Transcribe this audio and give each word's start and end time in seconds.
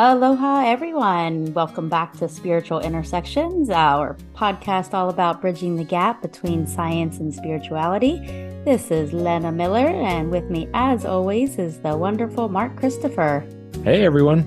Aloha, 0.00 0.64
everyone. 0.64 1.52
Welcome 1.54 1.88
back 1.88 2.16
to 2.18 2.28
Spiritual 2.28 2.78
Intersections, 2.78 3.68
our 3.68 4.16
podcast 4.32 4.94
all 4.94 5.10
about 5.10 5.40
bridging 5.40 5.74
the 5.74 5.82
gap 5.82 6.22
between 6.22 6.68
science 6.68 7.18
and 7.18 7.34
spirituality. 7.34 8.20
This 8.64 8.92
is 8.92 9.12
Lena 9.12 9.50
Miller, 9.50 9.88
and 9.88 10.30
with 10.30 10.50
me, 10.50 10.68
as 10.72 11.04
always, 11.04 11.58
is 11.58 11.80
the 11.80 11.96
wonderful 11.96 12.48
Mark 12.48 12.76
Christopher. 12.76 13.44
Hey, 13.82 14.04
everyone. 14.04 14.46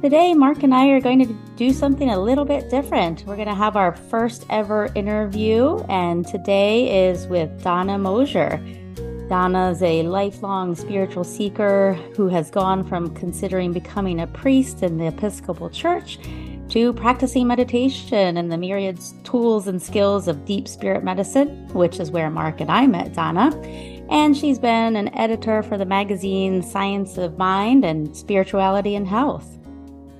Today, 0.00 0.32
Mark 0.32 0.62
and 0.62 0.72
I 0.72 0.90
are 0.90 1.00
going 1.00 1.26
to 1.26 1.36
do 1.56 1.72
something 1.72 2.10
a 2.10 2.20
little 2.20 2.44
bit 2.44 2.70
different. 2.70 3.24
We're 3.26 3.34
going 3.34 3.48
to 3.48 3.54
have 3.56 3.74
our 3.74 3.96
first 3.96 4.46
ever 4.48 4.92
interview, 4.94 5.80
and 5.88 6.24
today 6.24 7.08
is 7.08 7.26
with 7.26 7.64
Donna 7.64 7.98
Mosher. 7.98 8.64
Donna 9.30 9.70
is 9.70 9.80
a 9.80 10.02
lifelong 10.02 10.74
spiritual 10.74 11.22
seeker 11.22 11.92
who 12.16 12.26
has 12.26 12.50
gone 12.50 12.82
from 12.84 13.14
considering 13.14 13.72
becoming 13.72 14.18
a 14.18 14.26
priest 14.26 14.82
in 14.82 14.98
the 14.98 15.06
Episcopal 15.06 15.70
Church 15.70 16.18
to 16.70 16.92
practicing 16.94 17.46
meditation 17.46 18.36
and 18.36 18.50
the 18.50 18.58
myriad 18.58 18.98
tools 19.22 19.68
and 19.68 19.80
skills 19.80 20.26
of 20.26 20.44
deep 20.44 20.66
spirit 20.66 21.04
medicine, 21.04 21.68
which 21.68 22.00
is 22.00 22.10
where 22.10 22.28
Mark 22.28 22.60
and 22.60 22.72
I 22.72 22.88
met 22.88 23.14
Donna. 23.14 23.56
And 24.10 24.36
she's 24.36 24.58
been 24.58 24.96
an 24.96 25.14
editor 25.14 25.62
for 25.62 25.78
the 25.78 25.86
magazine 25.86 26.60
Science 26.60 27.16
of 27.16 27.38
Mind 27.38 27.84
and 27.84 28.16
Spirituality 28.16 28.96
and 28.96 29.06
Health. 29.06 29.60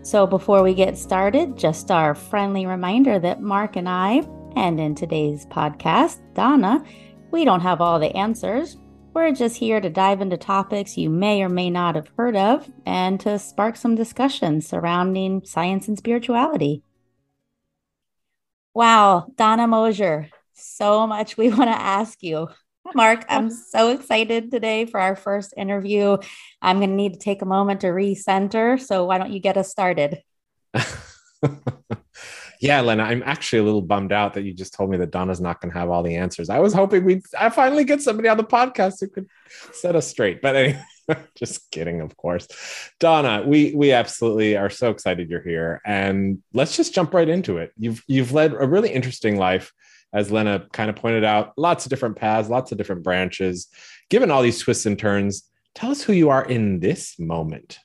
So 0.03 0.25
before 0.25 0.63
we 0.63 0.73
get 0.73 0.97
started, 0.97 1.59
just 1.59 1.91
our 1.91 2.15
friendly 2.15 2.65
reminder 2.65 3.19
that 3.19 3.43
Mark 3.43 3.75
and 3.75 3.89
I, 3.89 4.23
and 4.55 4.79
in 4.79 4.95
today's 4.95 5.47
podcast, 5.47 6.21
Donna, 6.35 6.85
we 7.33 7.45
don't 7.45 7.61
have 7.61 7.81
all 7.81 7.99
the 7.99 8.17
answers, 8.17 8.77
we're 9.13 9.33
just 9.33 9.57
here 9.57 9.81
to 9.81 9.91
dive 9.91 10.21
into 10.21 10.37
topics 10.37 10.97
you 10.97 11.11
may 11.11 11.43
or 11.43 11.49
may 11.49 11.71
not 11.71 11.95
have 11.95 12.11
heard 12.17 12.37
of 12.37 12.71
and 12.87 13.19
to 13.21 13.39
spark 13.39 13.77
some 13.77 13.95
discussion 13.95 14.61
surrounding 14.61 15.45
science 15.45 15.89
and 15.89 15.99
spirituality. 15.99 16.83
Wow, 18.73 19.27
Donna 19.37 19.67
Mosher, 19.67 20.31
so 20.53 21.07
much 21.07 21.37
we 21.37 21.49
want 21.55 21.71
to 21.71 21.81
ask 21.81 22.23
you. 22.23 22.49
Mark, 22.95 23.25
I'm 23.29 23.51
so 23.51 23.91
excited 23.91 24.51
today 24.51 24.87
for 24.87 24.99
our 24.99 25.15
first 25.15 25.55
interview. 25.57 26.17
I'm 26.63 26.79
going 26.79 26.91
to 26.91 26.97
need 26.97 27.13
to 27.13 27.19
take 27.19 27.43
a 27.43 27.47
moment 27.47 27.83
to 27.83 27.89
recenter. 27.89 28.81
So, 28.81 29.05
why 29.05 29.19
don't 29.19 29.33
you 29.33 29.41
get 29.41 29.57
us 29.57 29.71
started? 29.71 30.23
Yeah, 32.61 32.83
Lena, 32.83 33.05
I'm 33.05 33.23
actually 33.25 33.61
a 33.61 33.63
little 33.63 33.81
bummed 33.81 34.13
out 34.13 34.35
that 34.35 34.43
you 34.43 34.53
just 34.53 34.75
told 34.75 34.91
me 34.91 34.99
that 34.99 35.11
Donna's 35.11 35.41
not 35.41 35.63
going 35.63 35.73
to 35.73 35.79
have 35.79 35.89
all 35.89 36.03
the 36.03 36.17
answers. 36.17 36.51
I 36.51 36.59
was 36.59 36.75
hoping 36.75 37.05
we'd 37.05 37.23
I 37.39 37.49
finally 37.49 37.85
get 37.85 38.03
somebody 38.03 38.29
on 38.29 38.37
the 38.37 38.45
podcast 38.45 39.01
who 39.01 39.09
could 39.09 39.29
set 39.73 39.97
us 39.97 40.07
straight. 40.07 40.43
But 40.43 40.57
anyway, 40.57 40.83
just 41.35 41.71
kidding, 41.71 42.03
of 42.03 42.15
course. 42.19 42.49
Donna, 42.99 43.45
we 43.47 43.75
we 43.75 43.93
absolutely 43.93 44.59
are 44.59 44.69
so 44.69 44.91
excited 44.91 45.31
you're 45.31 45.43
here, 45.43 45.81
and 45.87 46.43
let's 46.53 46.77
just 46.77 46.95
jump 46.95 47.15
right 47.15 47.29
into 47.29 47.57
it. 47.57 47.73
You've 47.79 48.05
you've 48.07 48.33
led 48.33 48.53
a 48.53 48.67
really 48.67 48.91
interesting 48.91 49.39
life, 49.39 49.73
as 50.13 50.31
Lena 50.31 50.67
kind 50.71 50.91
of 50.91 50.97
pointed 50.97 51.25
out. 51.25 51.55
Lots 51.57 51.87
of 51.87 51.91
different 51.91 52.17
paths, 52.17 52.51
lots 52.51 52.73
of 52.73 52.79
different 52.79 53.03
branches. 53.03 53.69
Given 54.11 54.31
all 54.31 54.43
these 54.43 54.59
twists 54.59 54.85
and 54.85 54.99
turns, 54.99 55.45
tell 55.75 55.91
us 55.91 56.03
who 56.03 56.13
you 56.13 56.29
are 56.29 56.45
in 56.45 56.81
this 56.81 57.19
moment. 57.19 57.79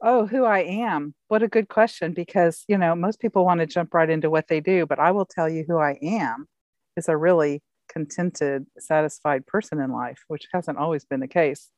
Oh, 0.00 0.26
who 0.26 0.44
I 0.44 0.60
am. 0.60 1.14
What 1.26 1.42
a 1.42 1.48
good 1.48 1.68
question 1.68 2.12
because, 2.12 2.64
you 2.68 2.78
know, 2.78 2.94
most 2.94 3.18
people 3.18 3.44
want 3.44 3.60
to 3.60 3.66
jump 3.66 3.94
right 3.94 4.08
into 4.08 4.30
what 4.30 4.46
they 4.46 4.60
do, 4.60 4.86
but 4.86 5.00
I 5.00 5.10
will 5.10 5.26
tell 5.26 5.48
you 5.48 5.64
who 5.66 5.78
I 5.78 5.98
am 6.00 6.46
is 6.96 7.08
a 7.08 7.16
really 7.16 7.62
contented, 7.88 8.66
satisfied 8.78 9.46
person 9.46 9.80
in 9.80 9.90
life, 9.90 10.22
which 10.28 10.46
hasn't 10.52 10.78
always 10.78 11.04
been 11.04 11.18
the 11.20 11.26
case. 11.26 11.70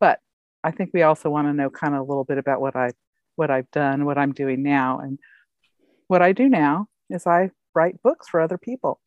But 0.00 0.18
I 0.64 0.72
think 0.72 0.90
we 0.92 1.02
also 1.02 1.30
want 1.30 1.46
to 1.46 1.52
know 1.52 1.70
kind 1.70 1.94
of 1.94 2.00
a 2.00 2.04
little 2.04 2.24
bit 2.24 2.38
about 2.38 2.60
what 2.60 2.74
I 2.74 2.90
what 3.36 3.50
I've 3.50 3.70
done, 3.70 4.04
what 4.04 4.18
I'm 4.18 4.32
doing 4.32 4.62
now. 4.62 4.98
And 4.98 5.18
what 6.08 6.20
I 6.20 6.32
do 6.32 6.48
now 6.48 6.86
is 7.10 7.26
I 7.26 7.50
write 7.74 8.02
books 8.02 8.28
for 8.28 8.40
other 8.40 8.58
people. 8.58 9.00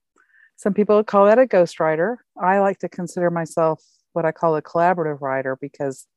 Some 0.56 0.74
people 0.74 1.04
call 1.04 1.26
that 1.26 1.38
a 1.40 1.46
ghostwriter. 1.46 2.16
I 2.42 2.60
like 2.60 2.80
to 2.80 2.90
consider 2.90 3.30
myself 3.30 3.84
what 4.14 4.26
I 4.26 4.32
call 4.32 4.56
a 4.56 4.62
collaborative 4.62 5.22
writer 5.22 5.58
because 5.60 6.08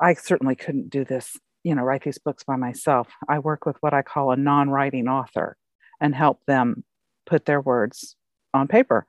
I 0.00 0.14
certainly 0.14 0.54
couldn't 0.54 0.90
do 0.90 1.04
this, 1.04 1.36
you 1.64 1.74
know, 1.74 1.82
write 1.82 2.04
these 2.04 2.18
books 2.18 2.44
by 2.44 2.56
myself. 2.56 3.08
I 3.28 3.38
work 3.38 3.66
with 3.66 3.76
what 3.80 3.94
I 3.94 4.02
call 4.02 4.30
a 4.30 4.36
non 4.36 4.70
writing 4.70 5.08
author 5.08 5.56
and 6.00 6.14
help 6.14 6.44
them 6.46 6.84
put 7.26 7.44
their 7.44 7.60
words 7.60 8.16
on 8.54 8.68
paper. 8.68 9.06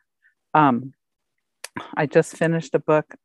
Um, 0.53 0.93
I 1.95 2.05
just 2.05 2.35
finished 2.35 2.73
a 2.75 2.79
book 2.79 3.15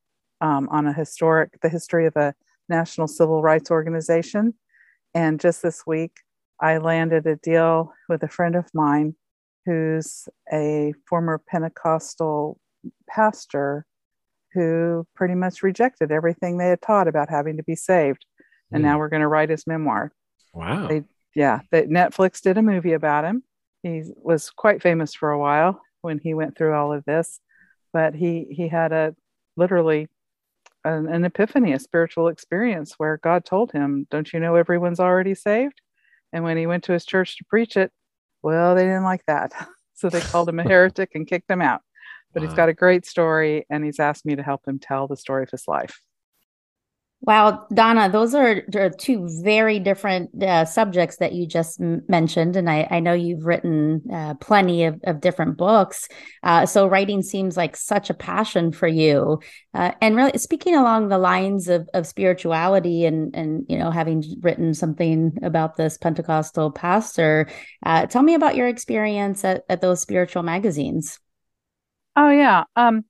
um, 0.41 0.69
on 0.71 0.87
a 0.87 0.93
historic, 0.93 1.61
the 1.63 1.69
history 1.69 2.07
of 2.07 2.17
a 2.17 2.35
national 2.69 3.09
civil 3.09 3.43
rights 3.43 3.71
organization. 3.71 4.55
And 5.15 5.41
just 5.41 5.63
this 5.63 5.85
week, 5.87 6.19
I 6.61 6.79
landed 6.79 7.27
a 7.27 7.37
deal 7.37 7.93
with 8.09 8.23
a 8.23 8.29
friend 8.29 8.55
of 8.55 8.67
mine 8.75 9.15
who's 9.67 10.29
a 10.53 10.93
former 11.09 11.41
Pentecostal 11.49 12.61
pastor 13.09 13.87
who 14.55 15.07
pretty 15.15 15.35
much 15.35 15.63
rejected 15.63 16.13
everything 16.13 16.57
they 16.57 16.69
had 16.69 16.81
taught 16.81 17.09
about 17.09 17.29
having 17.29 17.57
to 17.57 17.63
be 17.63 17.75
saved. 17.75 18.25
And 18.73 18.83
mm. 18.83 18.87
now 18.87 18.99
we're 18.99 19.09
going 19.09 19.23
to 19.23 19.29
write 19.29 19.51
his 19.51 19.67
memoir. 19.67 20.13
Wow. 20.55 20.87
They, 20.87 21.03
yeah, 21.35 21.61
they, 21.71 21.83
Netflix 21.83 22.41
did 22.41 22.57
a 22.57 22.63
movie 22.63 22.93
about 22.93 23.25
him. 23.25 23.43
He 23.83 24.05
was 24.17 24.51
quite 24.51 24.81
famous 24.81 25.15
for 25.15 25.31
a 25.31 25.39
while 25.39 25.83
when 26.01 26.19
he 26.19 26.33
went 26.33 26.57
through 26.57 26.75
all 26.75 26.93
of 26.93 27.05
this, 27.05 27.41
but 27.93 28.15
he 28.15 28.47
he 28.51 28.69
had 28.69 28.93
a 28.93 29.15
literally 29.57 30.09
an, 30.85 31.07
an 31.09 31.25
epiphany, 31.25 31.73
a 31.73 31.79
spiritual 31.79 32.29
experience 32.29 32.95
where 32.97 33.19
God 33.19 33.45
told 33.45 33.73
him, 33.73 34.07
"Don't 34.11 34.33
you 34.33 34.41
know 34.41 34.55
everyone's 34.55 35.01
already 35.01 35.35
saved?" 35.35 35.83
And 36.33 36.45
when 36.45 36.57
he 36.57 36.67
went 36.67 36.85
to 36.85 36.93
his 36.93 37.05
church 37.05 37.37
to 37.37 37.45
preach 37.45 37.77
it, 37.77 37.93
well, 38.43 38.75
they 38.75 38.85
didn't 38.85 39.05
like 39.05 39.27
that, 39.27 39.53
so 39.95 40.09
they 40.09 40.21
called 40.21 40.49
him 40.49 40.61
a 40.61 40.63
heretic 40.69 41.11
and 41.15 41.27
kicked 41.27 41.51
him 41.51 41.61
out 41.61 41.83
but 42.35 42.43
wow. 42.43 42.49
he's 42.49 42.57
got 42.57 42.69
a 42.69 42.75
great 42.75 43.07
story 43.07 43.65
and 43.71 43.85
he's 43.85 44.01
asked 44.01 44.27
me 44.27 44.37
to 44.37 44.43
help 44.43 44.67
him 44.67 44.79
tell 44.79 45.07
the 45.07 45.17
story 45.17 45.45
of 45.45 45.51
his 45.51 45.67
life. 45.67 45.99
Wow, 47.27 47.67
Donna, 47.73 48.11
those 48.11 48.35
are, 48.35 48.63
are 48.75 48.91
two 48.91 49.27
very 49.43 49.79
different 49.79 50.43
uh, 50.43 50.67
subjects 50.67 51.17
that 51.17 51.33
you 51.33 51.47
just 51.47 51.81
m- 51.81 52.03
mentioned. 52.07 52.55
And 52.55 52.69
I, 52.69 52.87
I, 52.91 53.01
know 53.01 53.15
you've 53.15 53.47
written 53.47 54.03
uh, 54.13 54.35
plenty 54.35 54.85
of, 54.85 55.01
of, 55.05 55.23
different 55.23 55.57
books. 55.57 56.07
Uh, 56.43 56.67
so 56.67 56.87
writing 56.87 57.23
seems 57.23 57.57
like 57.57 57.77
such 57.77 58.11
a 58.11 58.15
passion 58.15 58.73
for 58.73 58.87
you. 58.87 59.41
Uh, 59.73 59.93
and 60.03 60.17
really 60.17 60.37
speaking 60.37 60.75
along 60.75 61.09
the 61.09 61.17
lines 61.17 61.69
of, 61.69 61.89
of 61.95 62.07
spirituality 62.07 63.07
and, 63.07 63.35
and, 63.35 63.65
you 63.71 63.79
know, 63.79 63.91
having 63.91 64.23
written 64.43 64.75
something 64.75 65.39
about 65.43 65.79
this 65.79 65.97
Pentecostal 65.97 66.73
pastor, 66.73 67.49
uh, 67.87 68.05
tell 68.05 68.23
me 68.23 68.35
about 68.35 68.55
your 68.55 68.69
experience 68.69 69.47
at, 69.47 69.65
at 69.71 69.81
those 69.81 70.03
spiritual 70.03 70.43
magazines. 70.43 71.19
Oh 72.17 72.31
yeah. 72.31 72.65
Um, 72.77 73.05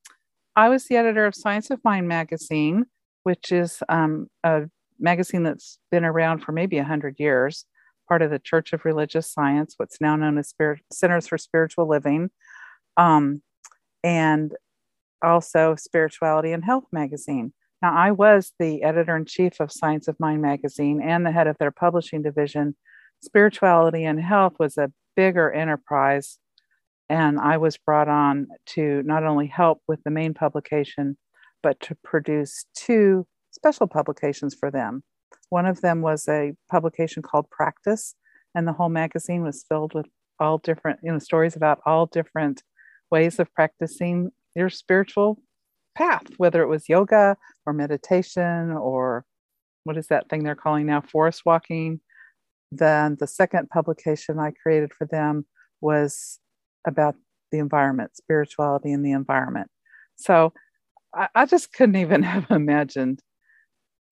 I 0.57 0.69
was 0.69 0.87
the 0.87 0.97
editor 0.97 1.27
of 1.27 1.35
Science 1.35 1.71
of 1.71 1.81
Mind 1.85 2.09
magazine, 2.09 2.87
which 3.25 3.53
is 3.53 3.83
um, 3.89 4.29
a 4.45 4.63
magazine 4.99 5.43
that's 5.43 5.79
been 5.91 6.05
around 6.05 6.41
for 6.41 6.53
maybe 6.53 6.79
a 6.79 6.85
hundred 6.85 7.17
years, 7.19 7.67
part 8.09 8.23
of 8.23 8.31
the 8.31 8.39
Church 8.39 8.73
of 8.73 8.85
Religious 8.85 9.31
Science, 9.31 9.75
what's 9.77 10.01
now 10.01 10.17
known 10.17 10.39
as 10.39 10.49
Spirit 10.49 10.81
Centers 10.93 11.29
for 11.29 11.39
Spiritual 11.39 11.89
Living, 11.89 12.31
um, 12.97 13.43
and 14.03 14.53
also 15.23 15.75
Spirituality 15.77 16.53
and 16.53 16.65
Health 16.65 16.85
magazine. 16.93 17.53
Now, 17.83 17.95
I 17.95 18.13
was 18.13 18.53
the 18.59 18.83
editor 18.83 19.17
in 19.17 19.27
chief 19.27 19.61
of 19.61 19.73
Science 19.73 20.09
of 20.09 20.19
Mind 20.19 20.41
magazine 20.41 21.03
and 21.03 21.27
the 21.27 21.33
head 21.33 21.47
of 21.47 21.59
their 21.59 21.71
publishing 21.71 22.23
division. 22.23 22.77
Spirituality 23.23 24.05
and 24.05 24.21
Health 24.21 24.55
was 24.59 24.79
a 24.79 24.93
bigger 25.17 25.53
enterprise 25.53 26.39
and 27.09 27.39
I 27.39 27.57
was 27.57 27.77
brought 27.77 28.09
on 28.09 28.49
to 28.67 29.03
not 29.05 29.25
only 29.25 29.47
help 29.47 29.83
with 29.87 30.03
the 30.05 30.11
main 30.11 30.35
publication, 30.35 31.17
but 31.63 31.81
to 31.81 31.97
produce 32.03 32.67
two 32.75 33.27
special 33.51 33.87
publications 33.87 34.55
for 34.55 34.71
them. 34.71 35.03
One 35.51 35.67
of 35.67 35.81
them 35.81 36.01
was 36.01 36.27
a 36.29 36.53
publication 36.71 37.23
called 37.23 37.51
Practice, 37.51 38.15
and 38.55 38.67
the 38.67 38.73
whole 38.73 38.89
magazine 38.89 39.43
was 39.43 39.65
filled 39.69 39.95
with 39.95 40.07
all 40.41 40.59
different, 40.59 41.01
you 41.03 41.13
know, 41.13 41.19
stories 41.19 41.57
about 41.57 41.81
all 41.87 42.07
different 42.07 42.63
ways 43.11 43.39
of 43.39 43.53
practicing 43.55 44.31
your 44.55 44.71
spiritual 44.71 45.39
path, 45.97 46.27
whether 46.39 46.63
it 46.63 46.69
was 46.69 46.89
yoga 46.89 47.37
or 47.67 47.73
meditation 47.73 48.73
or 48.73 49.25
what 49.85 49.97
is 49.97 50.09
that 50.09 50.29
thing 50.29 50.43
they're 50.43 50.55
calling 50.55 50.87
now 50.87 51.01
forest 51.01 51.43
walking. 51.45 52.01
Then 52.73 53.17
the 53.21 53.27
second 53.27 53.69
publication 53.71 54.39
I 54.39 54.53
created 54.63 54.93
for 54.93 55.07
them 55.07 55.47
was 55.81 56.41
about 56.87 57.17
the 57.53 57.59
environment, 57.59 58.17
spirituality 58.17 58.93
and 58.93 59.05
the 59.05 59.13
environment. 59.13 59.71
So 60.17 60.53
I, 61.15 61.29
I 61.35 61.47
just 61.47 61.73
couldn't 61.73 61.97
even 61.97 62.23
have 62.35 62.47
imagined 62.51 63.21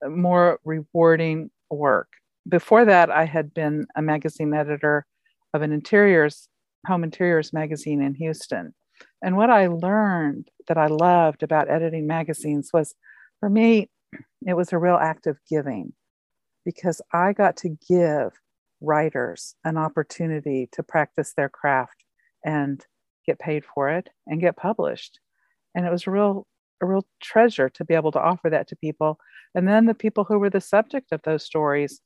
more 0.07 0.59
rewarding 0.65 1.51
work. 1.69 2.09
Before 2.47 2.85
that, 2.85 3.09
I 3.11 3.25
had 3.25 3.53
been 3.53 3.87
a 3.95 4.01
magazine 4.01 4.53
editor 4.53 5.05
of 5.53 5.61
an 5.61 5.71
interiors, 5.71 6.49
home 6.87 7.03
interiors 7.03 7.53
magazine 7.53 8.01
in 8.01 8.15
Houston. 8.15 8.73
And 9.23 9.37
what 9.37 9.49
I 9.49 9.67
learned 9.67 10.49
that 10.67 10.77
I 10.77 10.87
loved 10.87 11.43
about 11.43 11.69
editing 11.69 12.07
magazines 12.07 12.71
was 12.73 12.95
for 13.39 13.49
me, 13.49 13.89
it 14.47 14.55
was 14.55 14.73
a 14.73 14.77
real 14.77 14.95
act 14.95 15.27
of 15.27 15.37
giving. 15.49 15.93
because 16.65 17.01
I 17.13 17.33
got 17.33 17.57
to 17.57 17.77
give 17.89 18.33
writers 18.81 19.55
an 19.63 19.77
opportunity 19.77 20.69
to 20.73 20.83
practice 20.83 21.33
their 21.35 21.49
craft 21.49 22.02
and 22.45 22.85
get 23.25 23.39
paid 23.39 23.63
for 23.65 23.89
it 23.89 24.09
and 24.27 24.41
get 24.41 24.57
published. 24.57 25.19
And 25.75 25.85
it 25.85 25.91
was 25.91 26.07
a 26.07 26.11
real 26.11 26.47
a 26.81 26.85
real 26.85 27.05
treasure 27.21 27.69
to 27.69 27.85
be 27.85 27.93
able 27.93 28.11
to 28.11 28.19
offer 28.19 28.49
that 28.49 28.67
to 28.67 28.75
people. 28.75 29.17
And 29.55 29.67
then 29.67 29.85
the 29.85 29.93
people 29.93 30.25
who 30.25 30.37
were 30.37 30.49
the 30.49 30.59
subject 30.59 31.13
of 31.13 31.21
those 31.23 31.45
stories 31.45 32.01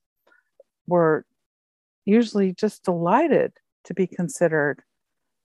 were 0.88 1.25
usually 2.06 2.54
just 2.54 2.84
delighted 2.84 3.54
to 3.86 3.94
be 3.94 4.06
considered 4.06 4.84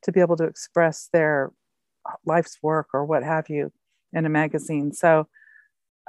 to 0.02 0.12
be 0.12 0.20
able 0.20 0.36
to 0.36 0.44
express 0.44 1.08
their 1.12 1.50
life's 2.26 2.58
work 2.62 2.88
or 2.92 3.04
what 3.04 3.22
have 3.22 3.48
you 3.48 3.72
in 4.12 4.26
a 4.26 4.28
magazine. 4.28 4.92
So 4.92 5.28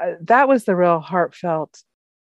uh, 0.01 0.13
that 0.21 0.47
was 0.47 0.65
the 0.65 0.75
real 0.75 1.00
heartfelt 1.00 1.83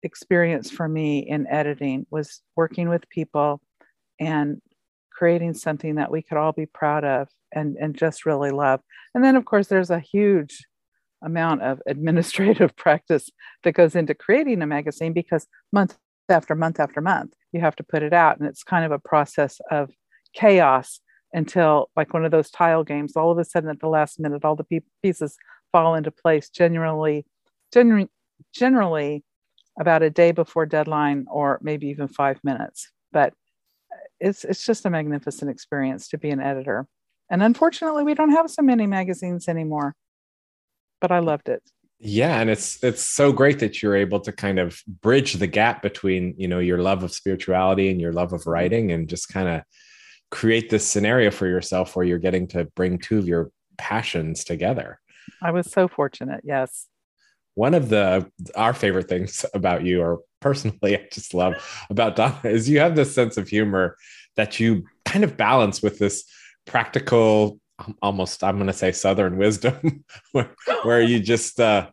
experience 0.03 0.69
for 0.69 0.87
me 0.87 1.19
in 1.19 1.47
editing 1.47 2.05
was 2.11 2.41
working 2.55 2.89
with 2.89 3.09
people 3.09 3.61
and 4.19 4.61
creating 5.13 5.53
something 5.53 5.95
that 5.95 6.11
we 6.11 6.21
could 6.21 6.37
all 6.37 6.51
be 6.51 6.65
proud 6.65 7.03
of 7.03 7.29
and, 7.53 7.75
and 7.79 7.97
just 7.97 8.25
really 8.25 8.51
love. 8.51 8.81
And 9.13 9.23
then, 9.23 9.35
of 9.35 9.45
course, 9.45 9.67
there's 9.67 9.89
a 9.89 9.99
huge 9.99 10.65
amount 11.23 11.61
of 11.61 11.81
administrative 11.87 12.75
practice 12.75 13.29
that 13.63 13.73
goes 13.73 13.95
into 13.95 14.13
creating 14.13 14.61
a 14.61 14.67
magazine 14.67 15.13
because 15.13 15.47
month 15.71 15.97
after 16.29 16.55
month 16.55 16.79
after 16.79 17.01
month, 17.01 17.33
you 17.51 17.59
have 17.59 17.75
to 17.75 17.83
put 17.83 18.03
it 18.03 18.13
out. 18.13 18.39
And 18.39 18.47
it's 18.47 18.63
kind 18.63 18.85
of 18.85 18.91
a 18.91 18.99
process 18.99 19.59
of 19.71 19.91
chaos 20.33 20.99
until, 21.33 21.89
like 21.95 22.13
one 22.13 22.25
of 22.25 22.31
those 22.31 22.49
tile 22.49 22.83
games, 22.83 23.15
all 23.15 23.31
of 23.31 23.37
a 23.37 23.45
sudden 23.45 23.69
at 23.69 23.79
the 23.79 23.87
last 23.87 24.19
minute, 24.19 24.45
all 24.45 24.55
the 24.55 24.81
pieces 25.01 25.35
fall 25.71 25.95
into 25.95 26.11
place. 26.11 26.49
Generally, 26.49 27.25
generally, 27.73 28.09
generally 28.53 29.23
about 29.79 30.03
a 30.03 30.09
day 30.09 30.31
before 30.31 30.65
deadline 30.65 31.25
or 31.29 31.59
maybe 31.61 31.87
even 31.87 32.07
five 32.07 32.39
minutes. 32.43 32.91
But 33.11 33.33
it's 34.23 34.45
it's 34.45 34.65
just 34.65 34.85
a 34.85 34.89
magnificent 34.89 35.51
experience 35.51 36.07
to 36.09 36.17
be 36.17 36.29
an 36.29 36.39
editor. 36.39 36.87
And 37.29 37.43
unfortunately, 37.43 38.03
we 38.03 38.13
don't 38.13 38.31
have 38.31 38.49
so 38.49 38.61
many 38.61 38.87
magazines 38.87 39.47
anymore. 39.47 39.95
But 41.01 41.11
I 41.11 41.19
loved 41.19 41.49
it. 41.49 41.61
Yeah, 41.99 42.39
and 42.39 42.49
it's 42.49 42.81
it's 42.83 43.03
so 43.03 43.31
great 43.31 43.59
that 43.59 43.81
you're 43.81 43.95
able 43.95 44.21
to 44.21 44.31
kind 44.31 44.59
of 44.59 44.81
bridge 44.87 45.33
the 45.33 45.47
gap 45.47 45.81
between, 45.81 46.35
you 46.37 46.47
know, 46.47 46.59
your 46.59 46.79
love 46.79 47.03
of 47.03 47.11
spirituality 47.11 47.89
and 47.89 47.99
your 47.99 48.13
love 48.13 48.33
of 48.33 48.41
mm-hmm. 48.41 48.49
writing 48.49 48.91
and 48.91 49.09
just 49.09 49.29
kind 49.29 49.49
of 49.49 49.61
create 50.31 50.69
this 50.69 50.87
scenario 50.87 51.29
for 51.29 51.47
yourself 51.47 51.95
where 51.95 52.05
you're 52.05 52.17
getting 52.17 52.47
to 52.47 52.65
bring 52.75 52.97
two 52.97 53.19
of 53.19 53.27
your 53.27 53.51
passions 53.77 54.43
together. 54.43 54.99
I 55.41 55.51
was 55.51 55.69
so 55.69 55.87
fortunate. 55.87 56.41
Yes 56.43 56.87
one 57.55 57.73
of 57.73 57.89
the 57.89 58.29
our 58.55 58.73
favorite 58.73 59.09
things 59.09 59.45
about 59.53 59.83
you 59.83 60.01
or 60.01 60.21
personally 60.41 60.97
i 60.97 61.07
just 61.11 61.33
love 61.33 61.53
about 61.89 62.15
donna 62.15 62.39
is 62.43 62.69
you 62.69 62.79
have 62.79 62.95
this 62.95 63.13
sense 63.13 63.37
of 63.37 63.47
humor 63.47 63.97
that 64.35 64.59
you 64.59 64.83
kind 65.05 65.23
of 65.23 65.37
balance 65.37 65.81
with 65.81 65.99
this 65.99 66.25
practical 66.65 67.59
almost 68.01 68.43
i'm 68.43 68.55
going 68.55 68.67
to 68.67 68.73
say 68.73 68.91
southern 68.91 69.37
wisdom 69.37 70.03
where, 70.31 70.53
where 70.83 71.01
you 71.01 71.19
just 71.19 71.59
uh 71.59 71.87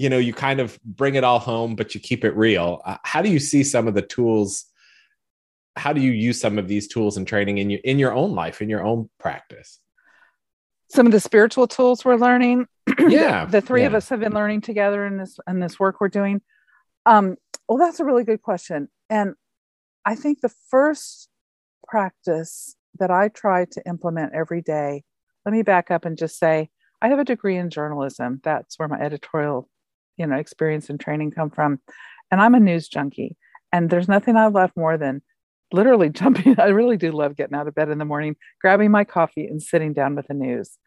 you 0.00 0.08
know 0.08 0.16
you 0.16 0.32
kind 0.32 0.60
of 0.60 0.78
bring 0.82 1.14
it 1.14 1.24
all 1.24 1.38
home 1.38 1.76
but 1.76 1.94
you 1.94 2.00
keep 2.00 2.24
it 2.24 2.34
real. 2.34 2.80
Uh, 2.86 2.96
how 3.04 3.20
do 3.20 3.30
you 3.30 3.38
see 3.38 3.62
some 3.62 3.86
of 3.86 3.92
the 3.92 4.00
tools? 4.00 4.64
How 5.76 5.92
do 5.92 6.00
you 6.00 6.10
use 6.10 6.40
some 6.40 6.58
of 6.58 6.68
these 6.68 6.88
tools 6.88 7.18
and 7.18 7.26
training 7.26 7.58
in 7.58 7.68
your 7.68 7.80
in 7.84 7.98
your 7.98 8.14
own 8.14 8.34
life 8.34 8.62
in 8.62 8.70
your 8.70 8.82
own 8.82 9.10
practice? 9.18 9.78
Some 10.88 11.04
of 11.04 11.12
the 11.12 11.20
spiritual 11.20 11.68
tools 11.68 12.02
we're 12.02 12.16
learning 12.16 12.66
yeah 13.08 13.44
the 13.44 13.60
three 13.60 13.82
yeah. 13.82 13.86
of 13.86 13.94
us 13.94 14.08
have 14.08 14.20
been 14.20 14.32
learning 14.32 14.60
together 14.60 15.06
in 15.06 15.16
this 15.16 15.38
in 15.48 15.60
this 15.60 15.78
work 15.78 16.00
we're 16.00 16.08
doing 16.08 16.40
um 17.06 17.36
well 17.68 17.78
that's 17.78 18.00
a 18.00 18.04
really 18.04 18.24
good 18.24 18.42
question 18.42 18.88
and 19.08 19.34
i 20.04 20.14
think 20.14 20.40
the 20.40 20.52
first 20.70 21.28
practice 21.86 22.76
that 22.98 23.10
i 23.10 23.28
try 23.28 23.64
to 23.64 23.82
implement 23.86 24.32
every 24.34 24.62
day 24.62 25.02
let 25.44 25.52
me 25.52 25.62
back 25.62 25.90
up 25.90 26.04
and 26.04 26.18
just 26.18 26.38
say 26.38 26.68
i 27.02 27.08
have 27.08 27.18
a 27.18 27.24
degree 27.24 27.56
in 27.56 27.70
journalism 27.70 28.40
that's 28.44 28.78
where 28.78 28.88
my 28.88 28.98
editorial 29.00 29.68
you 30.16 30.26
know 30.26 30.36
experience 30.36 30.90
and 30.90 31.00
training 31.00 31.30
come 31.30 31.50
from 31.50 31.80
and 32.30 32.40
i'm 32.40 32.54
a 32.54 32.60
news 32.60 32.88
junkie 32.88 33.36
and 33.72 33.90
there's 33.90 34.08
nothing 34.08 34.36
i 34.36 34.46
love 34.46 34.72
more 34.76 34.96
than 34.96 35.22
literally 35.72 36.08
jumping. 36.10 36.58
I 36.58 36.68
really 36.68 36.96
do 36.96 37.12
love 37.12 37.36
getting 37.36 37.56
out 37.56 37.68
of 37.68 37.74
bed 37.74 37.88
in 37.88 37.98
the 37.98 38.04
morning, 38.04 38.36
grabbing 38.60 38.90
my 38.90 39.04
coffee, 39.04 39.46
and 39.46 39.62
sitting 39.62 39.92
down 39.92 40.14
with 40.14 40.28
the 40.28 40.34
news. 40.34 40.78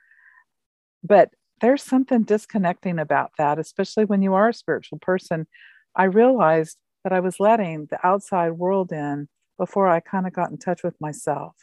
But 1.03 1.29
there's 1.63 1.81
something 1.81 2.23
disconnecting 2.23 2.99
about 2.99 3.31
that, 3.37 3.57
especially 3.57 4.03
when 4.03 4.21
you 4.21 4.33
are 4.33 4.49
a 4.49 4.53
spiritual 4.53 4.99
person. 4.99 5.47
I 5.95 6.03
realized 6.03 6.77
that 7.05 7.13
I 7.13 7.21
was 7.21 7.39
letting 7.39 7.87
the 7.89 8.05
outside 8.05 8.51
world 8.51 8.91
in 8.91 9.29
before 9.57 9.87
I 9.87 10.01
kind 10.01 10.27
of 10.27 10.33
got 10.33 10.51
in 10.51 10.57
touch 10.57 10.83
with 10.83 10.99
myself 10.99 11.55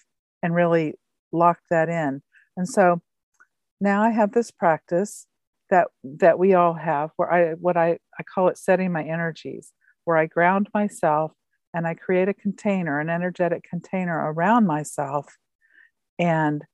and 0.43 0.55
really 0.55 0.94
locked 1.32 1.64
that 1.69 1.91
in. 1.91 2.23
And 2.56 2.67
so 2.67 3.02
now 3.79 4.02
I 4.02 4.08
have 4.11 4.32
this 4.32 4.50
practice 4.50 5.26
that 5.69 5.88
that 6.03 6.38
we 6.38 6.55
all 6.55 6.75
have 6.75 7.11
where 7.17 7.31
I 7.31 7.50
what 7.53 7.76
I, 7.76 7.99
I 8.19 8.23
call 8.23 8.49
it 8.49 8.56
setting 8.56 8.93
my 8.93 9.05
energies, 9.05 9.75
where 10.06 10.17
I 10.17 10.25
ground 10.25 10.70
myself 10.73 11.32
and 11.75 11.87
I 11.87 11.93
create 11.93 12.29
a 12.29 12.35
container, 12.35 13.00
an 13.00 13.11
energetic 13.11 13.64
container 13.69 14.32
around 14.32 14.67
myself 14.67 15.37
and 16.19 16.64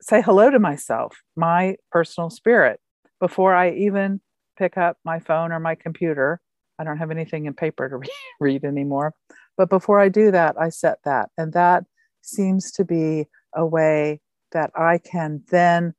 say 0.00 0.22
hello 0.22 0.50
to 0.50 0.58
myself, 0.58 1.22
my 1.36 1.76
personal 1.90 2.30
spirit, 2.30 2.80
before 3.20 3.54
I 3.54 3.70
even 3.72 4.20
pick 4.58 4.76
up 4.76 4.98
my 5.04 5.18
phone 5.18 5.52
or 5.52 5.60
my 5.60 5.74
computer. 5.74 6.40
I 6.78 6.84
don't 6.84 6.98
have 6.98 7.10
anything 7.10 7.46
in 7.46 7.54
paper 7.54 7.88
to 7.88 7.96
re- 7.98 8.08
read 8.40 8.64
anymore. 8.64 9.14
But 9.56 9.70
before 9.70 10.00
I 10.00 10.08
do 10.08 10.30
that, 10.30 10.56
I 10.60 10.68
set 10.68 10.98
that. 11.04 11.30
And 11.38 11.52
that 11.54 11.84
seems 12.22 12.70
to 12.72 12.84
be 12.84 13.26
a 13.54 13.64
way 13.64 14.20
that 14.52 14.70
I 14.76 14.98
can 14.98 15.42
then 15.50 15.94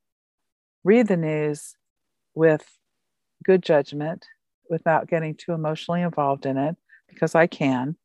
read 0.84 1.08
the 1.08 1.18
news 1.18 1.76
with 2.36 2.66
good 3.44 3.64
judgment 3.64 4.26
without 4.70 5.08
getting 5.08 5.36
too 5.36 5.54
emotionally 5.54 6.02
involved 6.02 6.46
in 6.46 6.58
it 6.58 6.76
because 7.10 7.36
I 7.36 7.48
can. 7.48 7.96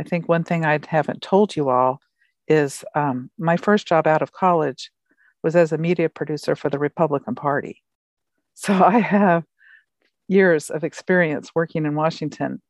I 0.00 0.04
think 0.04 0.28
one 0.28 0.44
thing 0.44 0.64
I 0.64 0.78
haven't 0.86 1.22
told 1.22 1.56
you 1.56 1.70
all 1.70 2.00
is 2.46 2.84
um, 2.94 3.30
my 3.38 3.56
first 3.56 3.86
job 3.86 4.06
out 4.06 4.22
of 4.22 4.32
college 4.32 4.90
was 5.48 5.56
as 5.56 5.72
a 5.72 5.78
media 5.78 6.10
producer 6.10 6.54
for 6.54 6.68
the 6.68 6.78
Republican 6.78 7.34
Party. 7.34 7.82
So 8.52 8.74
I 8.84 8.98
have 8.98 9.44
years 10.28 10.68
of 10.68 10.84
experience 10.84 11.52
working 11.54 11.86
in 11.86 11.94
Washington, 11.94 12.60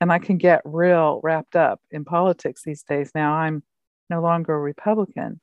and 0.00 0.12
I 0.12 0.20
can 0.20 0.38
get 0.38 0.62
real 0.64 1.20
wrapped 1.24 1.56
up 1.56 1.80
in 1.90 2.04
politics 2.04 2.62
these 2.64 2.84
days. 2.84 3.10
Now 3.12 3.32
I'm 3.32 3.64
no 4.08 4.20
longer 4.22 4.54
a 4.54 4.60
Republican. 4.60 5.40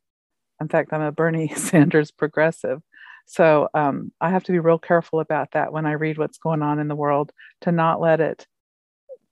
In 0.62 0.70
fact, 0.70 0.94
I'm 0.94 1.02
a 1.02 1.12
Bernie 1.12 1.54
Sanders 1.56 2.12
progressive. 2.12 2.82
So 3.26 3.68
um, 3.74 4.14
I 4.22 4.30
have 4.30 4.46
to 4.46 4.54
be 4.54 4.60
real 4.60 4.80
careful 4.80 5.20
about 5.20 5.52
that 5.52 5.74
when 5.74 5.86
I 5.86 5.94
read 5.94 6.18
what's 6.18 6.38
going 6.38 6.62
on 6.62 6.80
in 6.80 6.88
the 6.88 6.96
world 6.96 7.34
to 7.62 7.74
not 7.74 8.00
let 8.00 8.22
it 8.22 8.48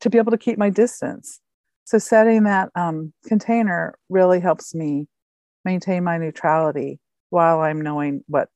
to 0.02 0.10
be 0.10 0.18
able 0.18 0.32
to 0.32 0.38
keep 0.38 0.58
my 0.58 0.70
distance. 0.70 1.40
So 1.86 1.98
setting 1.98 2.44
that 2.44 2.72
um, 2.76 3.14
container 3.26 3.96
really 4.10 4.42
helps 4.42 4.76
me 4.76 5.08
maintain 5.64 6.04
my 6.04 6.18
neutrality 6.18 7.00
while 7.34 7.62
I'm 7.62 7.82
knowing 7.82 8.24
what 8.28 8.50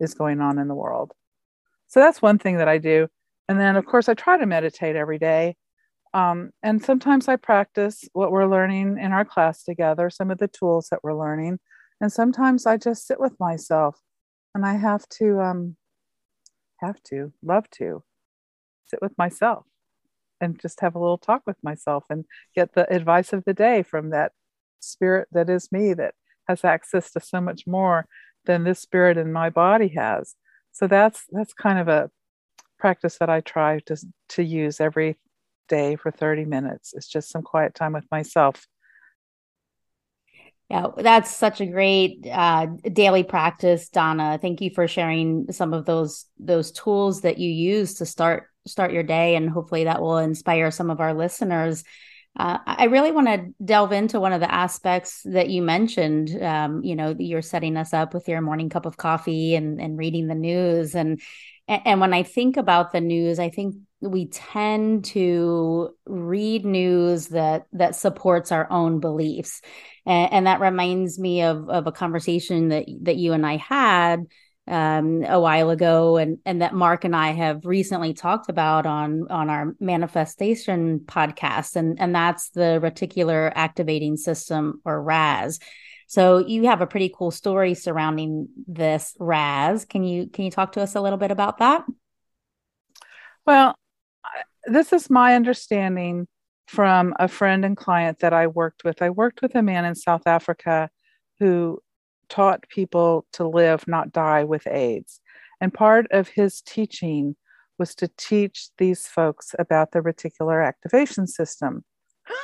is 0.00 0.14
going 0.14 0.40
on 0.40 0.58
in 0.58 0.66
the 0.66 0.74
world. 0.74 1.12
So 1.86 2.00
that's 2.00 2.22
one 2.22 2.38
thing 2.38 2.56
that 2.56 2.68
I 2.68 2.78
do. 2.78 3.08
And 3.46 3.60
then, 3.60 3.76
of 3.76 3.84
course, 3.84 4.08
I 4.08 4.14
try 4.14 4.38
to 4.38 4.46
meditate 4.46 4.96
every 4.96 5.18
day. 5.18 5.56
Um, 6.14 6.50
and 6.62 6.82
sometimes 6.82 7.28
I 7.28 7.36
practice 7.36 8.08
what 8.14 8.32
we're 8.32 8.50
learning 8.50 8.98
in 8.98 9.12
our 9.12 9.26
class 9.26 9.62
together, 9.62 10.08
some 10.08 10.30
of 10.30 10.38
the 10.38 10.48
tools 10.48 10.88
that 10.90 11.00
we're 11.02 11.18
learning. 11.18 11.58
And 12.00 12.10
sometimes 12.10 12.64
I 12.64 12.78
just 12.78 13.06
sit 13.06 13.20
with 13.20 13.38
myself 13.38 14.00
and 14.54 14.64
I 14.64 14.76
have 14.76 15.06
to, 15.20 15.40
um, 15.40 15.76
have 16.80 17.02
to, 17.04 17.34
love 17.42 17.68
to 17.72 18.02
sit 18.86 19.02
with 19.02 19.16
myself 19.18 19.66
and 20.40 20.58
just 20.58 20.80
have 20.80 20.94
a 20.94 20.98
little 20.98 21.18
talk 21.18 21.42
with 21.46 21.62
myself 21.62 22.04
and 22.08 22.24
get 22.56 22.72
the 22.72 22.90
advice 22.90 23.34
of 23.34 23.44
the 23.44 23.54
day 23.54 23.82
from 23.82 24.08
that 24.10 24.32
spirit 24.80 25.28
that 25.32 25.50
is 25.50 25.70
me 25.70 25.92
that 25.92 26.14
has 26.48 26.64
access 26.64 27.10
to 27.12 27.20
so 27.20 27.40
much 27.40 27.66
more 27.66 28.06
than 28.44 28.64
this 28.64 28.80
spirit 28.80 29.16
in 29.16 29.32
my 29.32 29.50
body 29.50 29.88
has 29.88 30.34
so 30.72 30.86
that's 30.86 31.24
that's 31.30 31.52
kind 31.52 31.78
of 31.78 31.88
a 31.88 32.10
practice 32.78 33.18
that 33.18 33.30
i 33.30 33.40
try 33.40 33.78
to 33.80 33.96
to 34.28 34.42
use 34.42 34.80
every 34.80 35.16
day 35.68 35.96
for 35.96 36.10
30 36.10 36.44
minutes 36.44 36.92
it's 36.94 37.08
just 37.08 37.30
some 37.30 37.42
quiet 37.42 37.74
time 37.74 37.92
with 37.92 38.04
myself 38.10 38.66
yeah, 40.72 40.86
that's 40.96 41.30
such 41.30 41.60
a 41.60 41.66
great 41.66 42.26
uh, 42.26 42.64
daily 42.90 43.24
practice, 43.24 43.90
Donna. 43.90 44.38
Thank 44.40 44.62
you 44.62 44.70
for 44.70 44.88
sharing 44.88 45.52
some 45.52 45.74
of 45.74 45.84
those 45.84 46.24
those 46.38 46.72
tools 46.72 47.20
that 47.20 47.36
you 47.36 47.50
use 47.50 47.96
to 47.96 48.06
start 48.06 48.44
start 48.66 48.90
your 48.90 49.02
day, 49.02 49.36
and 49.36 49.50
hopefully 49.50 49.84
that 49.84 50.00
will 50.00 50.16
inspire 50.16 50.70
some 50.70 50.88
of 50.88 50.98
our 50.98 51.12
listeners. 51.12 51.84
Uh, 52.34 52.58
I 52.64 52.84
really 52.84 53.12
want 53.12 53.26
to 53.26 53.52
delve 53.62 53.92
into 53.92 54.18
one 54.18 54.32
of 54.32 54.40
the 54.40 54.52
aspects 54.52 55.20
that 55.26 55.50
you 55.50 55.60
mentioned. 55.60 56.42
Um, 56.42 56.82
you 56.82 56.96
know, 56.96 57.14
you're 57.18 57.42
setting 57.42 57.76
us 57.76 57.92
up 57.92 58.14
with 58.14 58.26
your 58.26 58.40
morning 58.40 58.70
cup 58.70 58.86
of 58.86 58.96
coffee 58.96 59.54
and 59.54 59.80
and 59.80 59.98
reading 59.98 60.28
the 60.28 60.34
news, 60.34 60.94
and 60.94 61.20
and 61.68 62.00
when 62.00 62.14
I 62.14 62.22
think 62.22 62.56
about 62.56 62.92
the 62.92 63.02
news, 63.02 63.38
I 63.38 63.50
think 63.50 63.76
we 64.00 64.26
tend 64.26 65.04
to 65.06 65.90
read 66.06 66.64
news 66.64 67.28
that 67.28 67.66
that 67.72 67.96
supports 67.96 68.50
our 68.50 68.70
own 68.70 68.98
beliefs 68.98 69.60
and, 70.04 70.32
and, 70.32 70.46
that 70.48 70.60
reminds 70.60 71.18
me 71.20 71.42
of 71.42 71.68
of 71.68 71.86
a 71.86 71.92
conversation 71.92 72.68
that 72.68 72.86
that 73.02 73.16
you 73.16 73.32
and 73.32 73.46
I 73.46 73.58
had 73.58 74.26
um, 74.68 75.24
a 75.24 75.40
while 75.40 75.70
ago 75.70 76.16
and 76.16 76.38
and 76.44 76.62
that 76.62 76.74
Mark 76.74 77.04
and 77.04 77.16
I 77.16 77.32
have 77.32 77.64
recently 77.64 78.14
talked 78.14 78.48
about 78.48 78.86
on 78.86 79.26
on 79.28 79.50
our 79.50 79.74
manifestation 79.80 81.00
podcast 81.00 81.76
and 81.76 82.00
and 82.00 82.14
that's 82.14 82.50
the 82.50 82.78
reticular 82.82 83.50
activating 83.54 84.16
system 84.16 84.80
or 84.84 85.02
RAS. 85.02 85.58
So 86.06 86.38
you 86.38 86.66
have 86.66 86.80
a 86.80 86.86
pretty 86.86 87.12
cool 87.16 87.30
story 87.30 87.74
surrounding 87.74 88.48
this 88.68 89.16
RAS. 89.18 89.84
Can 89.84 90.04
you 90.04 90.28
can 90.28 90.44
you 90.44 90.50
talk 90.50 90.72
to 90.72 90.82
us 90.82 90.94
a 90.94 91.00
little 91.00 91.18
bit 91.18 91.30
about 91.30 91.58
that? 91.58 91.84
Well, 93.44 93.74
this 94.66 94.92
is 94.92 95.10
my 95.10 95.34
understanding 95.34 96.28
from 96.68 97.14
a 97.18 97.26
friend 97.26 97.64
and 97.64 97.76
client 97.76 98.20
that 98.20 98.32
I 98.32 98.46
worked 98.46 98.84
with. 98.84 99.02
I 99.02 99.10
worked 99.10 99.42
with 99.42 99.54
a 99.56 99.62
man 99.62 99.84
in 99.84 99.94
South 99.96 100.22
Africa 100.26 100.88
who 101.40 101.80
taught 102.28 102.68
people 102.68 103.26
to 103.32 103.46
live, 103.46 103.86
not 103.86 104.12
die 104.12 104.44
with 104.44 104.66
AIDS. 104.66 105.20
And 105.60 105.72
part 105.72 106.06
of 106.10 106.28
his 106.28 106.60
teaching 106.62 107.36
was 107.78 107.94
to 107.96 108.08
teach 108.16 108.68
these 108.78 109.06
folks 109.06 109.54
about 109.58 109.92
the 109.92 110.00
reticular 110.00 110.66
activation 110.66 111.26
system. 111.26 111.84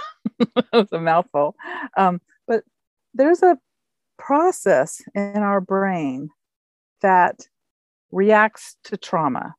that 0.38 0.66
was 0.72 0.92
a 0.92 1.00
mouthful. 1.00 1.54
Um, 1.96 2.20
but 2.46 2.64
there's 3.14 3.42
a 3.42 3.58
process 4.18 5.00
in 5.14 5.38
our 5.38 5.60
brain 5.60 6.30
that 7.02 7.46
reacts 8.10 8.76
to 8.84 8.96
trauma 8.96 9.54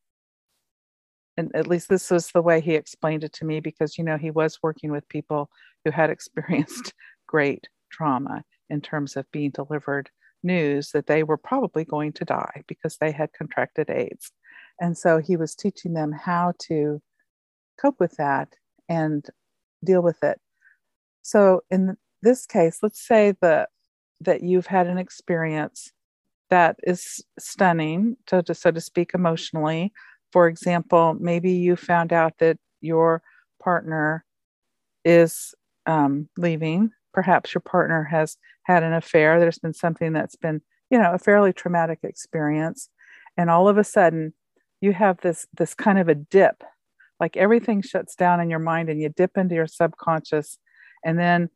and 1.40 1.54
at 1.54 1.66
least 1.66 1.88
this 1.88 2.10
was 2.10 2.28
the 2.28 2.42
way 2.42 2.60
he 2.60 2.74
explained 2.74 3.24
it 3.24 3.32
to 3.32 3.46
me 3.46 3.60
because 3.60 3.96
you 3.96 4.04
know 4.04 4.18
he 4.18 4.30
was 4.30 4.58
working 4.62 4.92
with 4.92 5.08
people 5.08 5.48
who 5.84 5.90
had 5.90 6.10
experienced 6.16 6.92
great 7.26 7.66
trauma 7.90 8.44
in 8.70 8.80
terms 8.80 9.16
of 9.16 9.30
being 9.32 9.50
delivered 9.50 10.10
news 10.42 10.90
that 10.92 11.06
they 11.06 11.22
were 11.22 11.36
probably 11.36 11.84
going 11.84 12.12
to 12.12 12.24
die 12.24 12.62
because 12.66 12.96
they 12.96 13.12
had 13.12 13.32
contracted 13.32 13.90
AIDS. 13.90 14.32
And 14.80 14.96
so 14.96 15.18
he 15.18 15.36
was 15.36 15.54
teaching 15.54 15.92
them 15.92 16.12
how 16.12 16.54
to 16.68 17.02
cope 17.80 18.00
with 18.00 18.16
that 18.16 18.54
and 18.88 19.26
deal 19.84 20.02
with 20.02 20.22
it. 20.22 20.40
So 21.22 21.62
in 21.70 21.96
this 22.22 22.46
case, 22.46 22.78
let's 22.82 23.06
say 23.06 23.34
that 23.40 23.68
that 24.22 24.42
you've 24.42 24.66
had 24.66 24.86
an 24.86 24.98
experience 24.98 25.92
that 26.50 26.76
is 26.82 27.24
stunning, 27.38 28.16
to, 28.26 28.42
so 28.54 28.70
to 28.70 28.80
speak, 28.80 29.12
emotionally, 29.14 29.92
for 30.32 30.46
example, 30.46 31.16
maybe 31.18 31.52
you 31.52 31.76
found 31.76 32.12
out 32.12 32.34
that 32.38 32.58
your 32.80 33.22
partner 33.62 34.24
is 35.04 35.54
um, 35.86 36.28
leaving. 36.36 36.90
Perhaps 37.12 37.54
your 37.54 37.60
partner 37.60 38.04
has 38.04 38.36
had 38.64 38.82
an 38.82 38.92
affair. 38.92 39.40
There's 39.40 39.58
been 39.58 39.74
something 39.74 40.12
that's 40.12 40.36
been, 40.36 40.62
you 40.90 40.98
know, 40.98 41.12
a 41.12 41.18
fairly 41.18 41.52
traumatic 41.52 42.00
experience. 42.02 42.88
And 43.36 43.50
all 43.50 43.68
of 43.68 43.78
a 43.78 43.84
sudden, 43.84 44.34
you 44.80 44.92
have 44.92 45.20
this 45.20 45.46
this 45.56 45.74
kind 45.74 45.98
of 45.98 46.08
a 46.08 46.14
dip, 46.14 46.62
like 47.18 47.36
everything 47.36 47.82
shuts 47.82 48.14
down 48.14 48.40
in 48.40 48.50
your 48.50 48.58
mind, 48.58 48.88
and 48.88 49.00
you 49.00 49.08
dip 49.08 49.36
into 49.36 49.54
your 49.54 49.66
subconscious, 49.66 50.58
and 51.04 51.18
then 51.18 51.50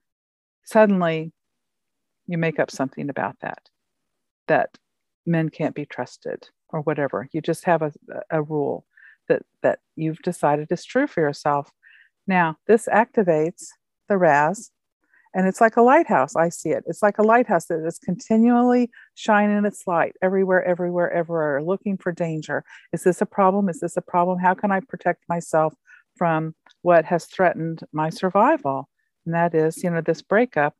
suddenly 0.64 1.32
you 2.26 2.38
make 2.38 2.58
up 2.58 2.70
something 2.70 3.10
about 3.10 3.36
that 3.40 3.68
that 4.48 4.78
men 5.26 5.48
can't 5.48 5.74
be 5.74 5.86
trusted 5.86 6.48
or 6.68 6.80
whatever. 6.80 7.28
You 7.32 7.40
just 7.40 7.64
have 7.64 7.82
a, 7.82 7.92
a 8.30 8.42
rule 8.42 8.84
that, 9.28 9.42
that 9.62 9.78
you've 9.96 10.18
decided 10.18 10.70
is 10.70 10.84
true 10.84 11.06
for 11.06 11.20
yourself. 11.20 11.70
Now, 12.26 12.56
this 12.66 12.88
activates 12.92 13.68
the 14.08 14.16
RAS, 14.16 14.70
and 15.34 15.48
it's 15.48 15.60
like 15.60 15.76
a 15.76 15.82
lighthouse. 15.82 16.36
I 16.36 16.48
see 16.48 16.70
it. 16.70 16.84
It's 16.86 17.02
like 17.02 17.18
a 17.18 17.22
lighthouse 17.22 17.66
that 17.66 17.84
is 17.84 17.98
continually 17.98 18.90
shining 19.14 19.64
its 19.64 19.86
light 19.86 20.14
everywhere, 20.22 20.64
everywhere, 20.64 21.12
everywhere, 21.12 21.62
looking 21.62 21.96
for 21.96 22.12
danger. 22.12 22.64
Is 22.92 23.02
this 23.02 23.20
a 23.20 23.26
problem? 23.26 23.68
Is 23.68 23.80
this 23.80 23.96
a 23.96 24.02
problem? 24.02 24.38
How 24.38 24.54
can 24.54 24.70
I 24.70 24.80
protect 24.80 25.24
myself 25.28 25.74
from 26.16 26.54
what 26.82 27.04
has 27.04 27.26
threatened 27.26 27.80
my 27.92 28.10
survival? 28.10 28.88
And 29.26 29.34
that 29.34 29.54
is, 29.54 29.82
you 29.82 29.90
know, 29.90 30.00
this 30.00 30.22
breakup 30.22 30.76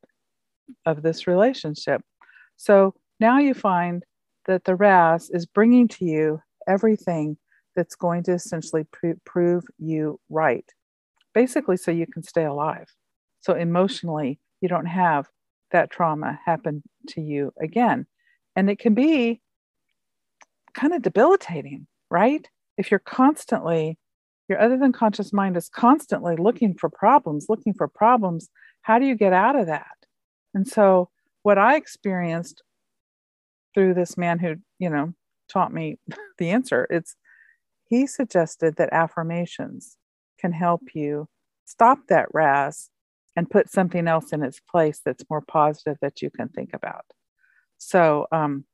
of 0.87 1.03
this 1.03 1.27
relationship. 1.27 2.03
So 2.57 2.95
now 3.19 3.39
you 3.39 3.55
find 3.55 4.05
that 4.47 4.65
the 4.65 4.77
RAS 4.77 5.31
is 5.31 5.47
bringing 5.47 5.89
to 5.89 6.05
you 6.05 6.41
everything 6.69 7.39
that's 7.75 7.97
going 7.97 8.23
to 8.25 8.33
essentially 8.33 8.85
pr- 8.93 9.19
prove 9.25 9.65
you 9.79 10.21
right, 10.29 10.65
basically, 11.33 11.77
so 11.77 11.91
you 11.91 12.07
can 12.07 12.23
stay 12.23 12.45
alive. 12.45 12.87
So 13.45 13.53
emotionally, 13.53 14.41
you 14.63 14.71
don't 14.71 14.87
have 14.87 15.29
that 15.71 15.91
trauma 15.91 16.41
happen 16.47 16.83
to 17.09 17.21
you 17.21 17.53
again. 17.61 18.07
And 18.57 18.71
it 18.71 18.79
can 18.79 18.95
be 18.95 19.43
kind 20.73 20.95
of 20.95 21.03
debilitating, 21.03 21.87
right? 22.11 22.49
If 22.79 22.91
you're 22.91 23.01
constantly, 23.01 23.99
your 24.49 24.59
other 24.59 24.79
than 24.79 24.93
conscious 24.93 25.31
mind 25.31 25.59
is 25.59 25.69
constantly 25.69 26.37
looking 26.37 26.73
for 26.73 26.89
problems, 26.89 27.47
looking 27.51 27.75
for 27.75 27.87
problems. 27.87 28.49
How 28.81 28.99
do 28.99 29.05
you 29.05 29.15
get 29.15 29.35
out 29.35 29.57
of 29.57 29.67
that? 29.67 30.07
And 30.55 30.67
so, 30.67 31.11
what 31.43 31.59
I 31.59 31.77
experienced 31.77 32.63
through 33.75 33.93
this 33.93 34.17
man 34.17 34.39
who, 34.39 34.55
you 34.79 34.89
know, 34.89 35.13
taught 35.51 35.75
me 35.75 35.99
the 36.39 36.49
answer. 36.49 36.87
It's 36.89 37.15
he 37.91 38.07
suggested 38.07 38.77
that 38.77 38.89
affirmations 38.91 39.99
can 40.41 40.53
help 40.53 40.95
you 40.95 41.29
stop 41.67 41.99
that 42.09 42.29
RAS 42.33 42.89
and 43.37 43.51
put 43.51 43.71
something 43.71 44.07
else 44.07 44.33
in 44.33 44.43
its 44.43 44.61
place 44.61 45.01
that's 45.05 45.29
more 45.29 45.41
positive 45.41 45.97
that 46.01 46.23
you 46.23 46.31
can 46.31 46.49
think 46.49 46.71
about. 46.73 47.05
So 47.79 48.27
um, 48.33 48.65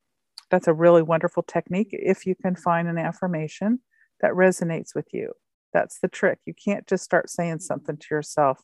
that's 0.50 0.69
a 0.69 0.75
really 0.75 1.02
wonderful 1.02 1.43
technique 1.43 1.88
if 1.93 2.26
you 2.26 2.35
can 2.35 2.55
find 2.55 2.88
an 2.88 2.99
affirmation 2.99 3.81
that 4.21 4.33
resonates 4.33 4.95
with 4.95 5.07
you. 5.12 5.33
That's 5.73 6.00
the 6.00 6.09
trick. 6.09 6.38
You 6.47 6.55
can't 6.55 6.87
just 6.87 7.05
start 7.05 7.31
saying 7.31 7.61
something 7.61 7.97
to 7.97 8.07
yourself 8.11 8.61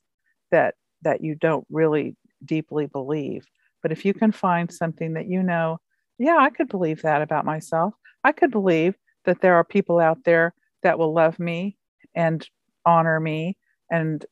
that 0.50 0.74
that 1.02 1.22
you 1.22 1.34
don't 1.34 1.66
really 1.70 2.16
deeply 2.44 2.86
believe. 2.86 3.44
But 3.82 3.92
if 3.92 4.04
you 4.04 4.12
can 4.12 4.32
find 4.32 4.72
something 4.72 5.12
that 5.14 5.28
you 5.28 5.42
know 5.42 5.78
yeah, 6.18 6.36
I 6.38 6.50
could 6.50 6.68
believe 6.68 7.02
that 7.02 7.22
about 7.22 7.44
myself. 7.44 7.94
I 8.24 8.32
could 8.32 8.50
believe 8.50 8.94
that 9.24 9.40
there 9.40 9.54
are 9.54 9.64
people 9.64 9.98
out 9.98 10.24
there 10.24 10.54
that 10.82 10.98
will 10.98 11.12
love 11.12 11.38
me 11.38 11.76
and 12.14 12.46
honor 12.84 13.20
me 13.20 13.56
and 13.90 14.24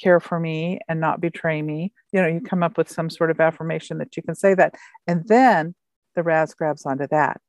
care 0.00 0.20
for 0.20 0.38
me 0.38 0.80
and 0.88 1.00
not 1.00 1.20
betray 1.20 1.62
me. 1.62 1.92
You 2.12 2.22
know, 2.22 2.28
you 2.28 2.36
mm-hmm. 2.36 2.46
come 2.46 2.62
up 2.62 2.78
with 2.78 2.90
some 2.90 3.10
sort 3.10 3.30
of 3.30 3.40
affirmation 3.40 3.98
that 3.98 4.16
you 4.16 4.22
can 4.22 4.34
say 4.34 4.54
that. 4.54 4.74
And 5.06 5.26
then 5.28 5.74
the 6.14 6.22
RAS 6.22 6.54
grabs 6.54 6.86
onto 6.86 7.06
that 7.08 7.40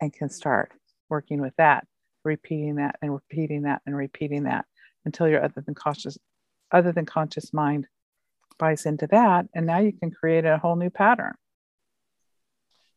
and 0.00 0.12
can 0.12 0.28
start 0.28 0.72
working 1.08 1.40
with 1.40 1.54
that, 1.58 1.86
repeating 2.24 2.76
that 2.76 2.96
and 3.02 3.12
repeating 3.12 3.62
that 3.62 3.82
and 3.86 3.96
repeating 3.96 4.44
that 4.44 4.64
until 5.04 5.28
your 5.28 5.44
other 5.44 5.62
than 5.64 5.74
conscious 5.74 6.18
other 6.70 6.92
than 6.92 7.04
conscious 7.04 7.52
mind 7.52 7.86
buys 8.58 8.86
into 8.86 9.06
that. 9.08 9.46
And 9.54 9.66
now 9.66 9.78
you 9.78 9.92
can 9.92 10.10
create 10.10 10.44
a 10.44 10.58
whole 10.58 10.76
new 10.76 10.90
pattern. 10.90 11.34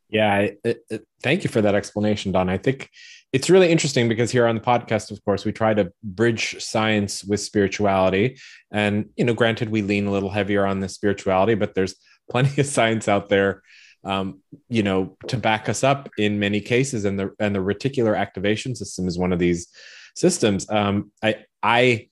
Yeah, 0.09 0.47
it, 0.63 0.83
it, 0.89 1.07
thank 1.23 1.43
you 1.43 1.49
for 1.49 1.61
that 1.61 1.75
explanation, 1.75 2.31
Don. 2.31 2.49
I 2.49 2.57
think 2.57 2.89
it's 3.33 3.49
really 3.49 3.69
interesting 3.69 4.07
because 4.07 4.31
here 4.31 4.47
on 4.47 4.55
the 4.55 4.61
podcast, 4.61 5.11
of 5.11 5.23
course, 5.25 5.45
we 5.45 5.51
try 5.51 5.73
to 5.73 5.91
bridge 6.03 6.63
science 6.63 7.23
with 7.23 7.41
spirituality. 7.41 8.37
And, 8.71 9.09
you 9.17 9.25
know, 9.25 9.33
granted, 9.33 9.69
we 9.69 9.81
lean 9.81 10.05
a 10.07 10.11
little 10.11 10.29
heavier 10.29 10.65
on 10.65 10.79
the 10.79 10.87
spirituality, 10.87 11.55
but 11.55 11.75
there's 11.75 11.95
plenty 12.31 12.61
of 12.61 12.67
science 12.67 13.07
out 13.07 13.29
there, 13.29 13.61
um, 14.03 14.41
you 14.69 14.83
know, 14.83 15.17
to 15.27 15.37
back 15.37 15.67
us 15.69 15.83
up 15.83 16.09
in 16.17 16.39
many 16.39 16.61
cases. 16.61 17.05
And 17.05 17.19
the 17.19 17.31
and 17.39 17.53
the 17.53 17.59
reticular 17.59 18.17
activation 18.17 18.75
system 18.75 19.07
is 19.07 19.17
one 19.17 19.33
of 19.33 19.39
these 19.39 19.67
systems. 20.15 20.69
Um, 20.69 21.11
I 21.21 21.43
I 21.61 22.07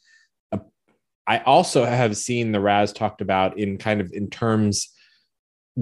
uh, 0.51 0.59
I 1.25 1.39
also 1.39 1.85
have 1.85 2.17
seen 2.17 2.51
the 2.51 2.59
RAS 2.59 2.91
talked 2.91 3.21
about 3.21 3.57
in 3.57 3.77
kind 3.77 4.01
of 4.01 4.11
in 4.11 4.29
terms 4.29 4.92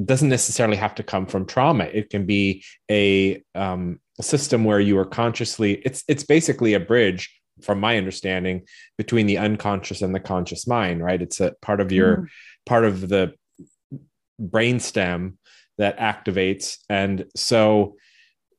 doesn't 0.05 0.29
necessarily 0.29 0.77
have 0.77 0.95
to 0.95 1.03
come 1.03 1.25
from 1.25 1.45
trauma. 1.45 1.85
It 1.85 2.09
can 2.09 2.25
be 2.25 2.63
a, 2.89 3.43
um, 3.55 3.99
a 4.19 4.23
system 4.23 4.63
where 4.63 4.79
you 4.79 4.97
are 4.97 5.05
consciously. 5.05 5.73
It's 5.85 6.03
it's 6.07 6.23
basically 6.23 6.73
a 6.73 6.79
bridge, 6.79 7.29
from 7.61 7.79
my 7.79 7.97
understanding, 7.97 8.63
between 8.97 9.27
the 9.27 9.37
unconscious 9.37 10.01
and 10.01 10.15
the 10.15 10.19
conscious 10.19 10.67
mind. 10.67 11.03
Right. 11.03 11.21
It's 11.21 11.39
a 11.39 11.53
part 11.61 11.81
of 11.81 11.91
your 11.91 12.17
mm. 12.17 12.27
part 12.65 12.85
of 12.85 13.09
the 13.09 13.33
brainstem 14.39 15.37
that 15.77 15.97
activates, 15.97 16.77
and 16.89 17.25
so 17.35 17.95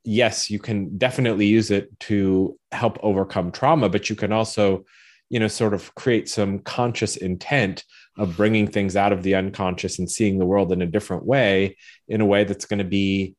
yes, 0.05 0.51
you 0.51 0.59
can 0.59 0.99
definitely 0.99 1.47
use 1.47 1.71
it 1.71 1.89
to 2.01 2.59
help 2.73 2.99
overcome 3.03 3.53
trauma, 3.53 3.89
but 3.89 4.11
you 4.11 4.17
can 4.17 4.33
also, 4.33 4.85
you 5.31 5.39
know, 5.39 5.49
sort 5.49 5.75
of 5.75 5.95
create 5.95 6.29
some 6.29 6.59
conscious 6.61 7.17
intent 7.17 7.85
of 8.19 8.37
bringing 8.37 8.67
things 8.67 8.97
out 8.97 9.13
of 9.13 9.23
the 9.23 9.35
unconscious 9.35 9.99
and 9.99 10.11
seeing 10.11 10.39
the 10.39 10.47
world 10.47 10.73
in 10.73 10.83
a 10.83 10.87
different 10.87 11.25
way, 11.25 11.77
in 12.09 12.21
a 12.21 12.27
way 12.27 12.45
that's 12.45 12.67
going 12.67 12.79
to 12.79 12.85
be 12.85 13.35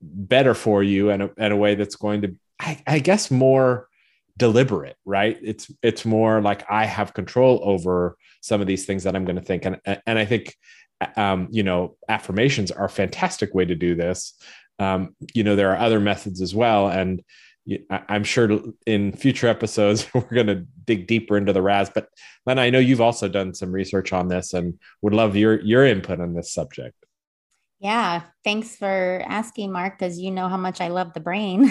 better 0.00 0.54
for 0.54 0.82
you 0.82 1.10
and 1.10 1.22
a, 1.22 1.30
and 1.36 1.52
a 1.52 1.56
way 1.56 1.74
that's 1.74 1.96
going 1.96 2.22
to, 2.22 2.34
I, 2.60 2.82
I 2.86 2.98
guess, 3.00 3.30
more 3.30 3.88
deliberate 4.38 4.96
right? 5.04 5.36
It's 5.42 5.70
it's 5.82 6.04
more 6.04 6.40
like 6.40 6.64
i 6.70 6.86
have 6.86 7.12
control 7.12 7.60
over 7.64 8.16
some 8.40 8.60
of 8.60 8.68
these 8.68 8.86
things 8.86 9.02
that 9.02 9.16
i'm 9.16 9.24
going 9.24 9.36
to 9.36 9.42
think. 9.42 9.64
And 9.64 9.80
and 10.06 10.18
i 10.18 10.24
think 10.24 10.54
um, 11.16 11.48
you 11.50 11.62
know 11.62 11.96
affirmations 12.08 12.70
are 12.70 12.86
a 12.86 12.90
fantastic 12.90 13.54
way 13.54 13.64
to 13.64 13.74
do 13.74 13.94
this. 13.94 14.34
Um, 14.78 15.14
you 15.34 15.44
know 15.44 15.56
there 15.56 15.72
are 15.72 15.78
other 15.78 16.00
methods 16.00 16.40
as 16.40 16.54
well. 16.54 16.88
And 16.88 17.22
i'm 17.90 18.24
sure 18.24 18.60
in 18.86 19.12
future 19.12 19.48
episodes 19.48 20.06
we're 20.14 20.22
going 20.34 20.46
to 20.46 20.66
dig 20.84 21.06
deeper 21.06 21.36
into 21.36 21.52
the 21.52 21.62
RAS 21.62 21.90
but 21.94 22.08
then 22.46 22.58
i 22.58 22.70
know 22.70 22.78
you've 22.78 23.00
also 23.00 23.28
done 23.28 23.54
some 23.54 23.72
research 23.72 24.12
on 24.12 24.28
this 24.28 24.52
and 24.54 24.78
would 25.02 25.14
love 25.14 25.36
your 25.36 25.60
your 25.60 25.84
input 25.84 26.20
on 26.20 26.34
this 26.34 26.52
subject 26.52 26.94
yeah, 27.80 28.22
thanks 28.42 28.74
for 28.74 29.22
asking, 29.28 29.70
Mark, 29.70 29.98
because 29.98 30.18
you 30.18 30.32
know 30.32 30.48
how 30.48 30.56
much 30.56 30.80
I 30.80 30.88
love 30.88 31.12
the 31.12 31.20
brain. 31.20 31.70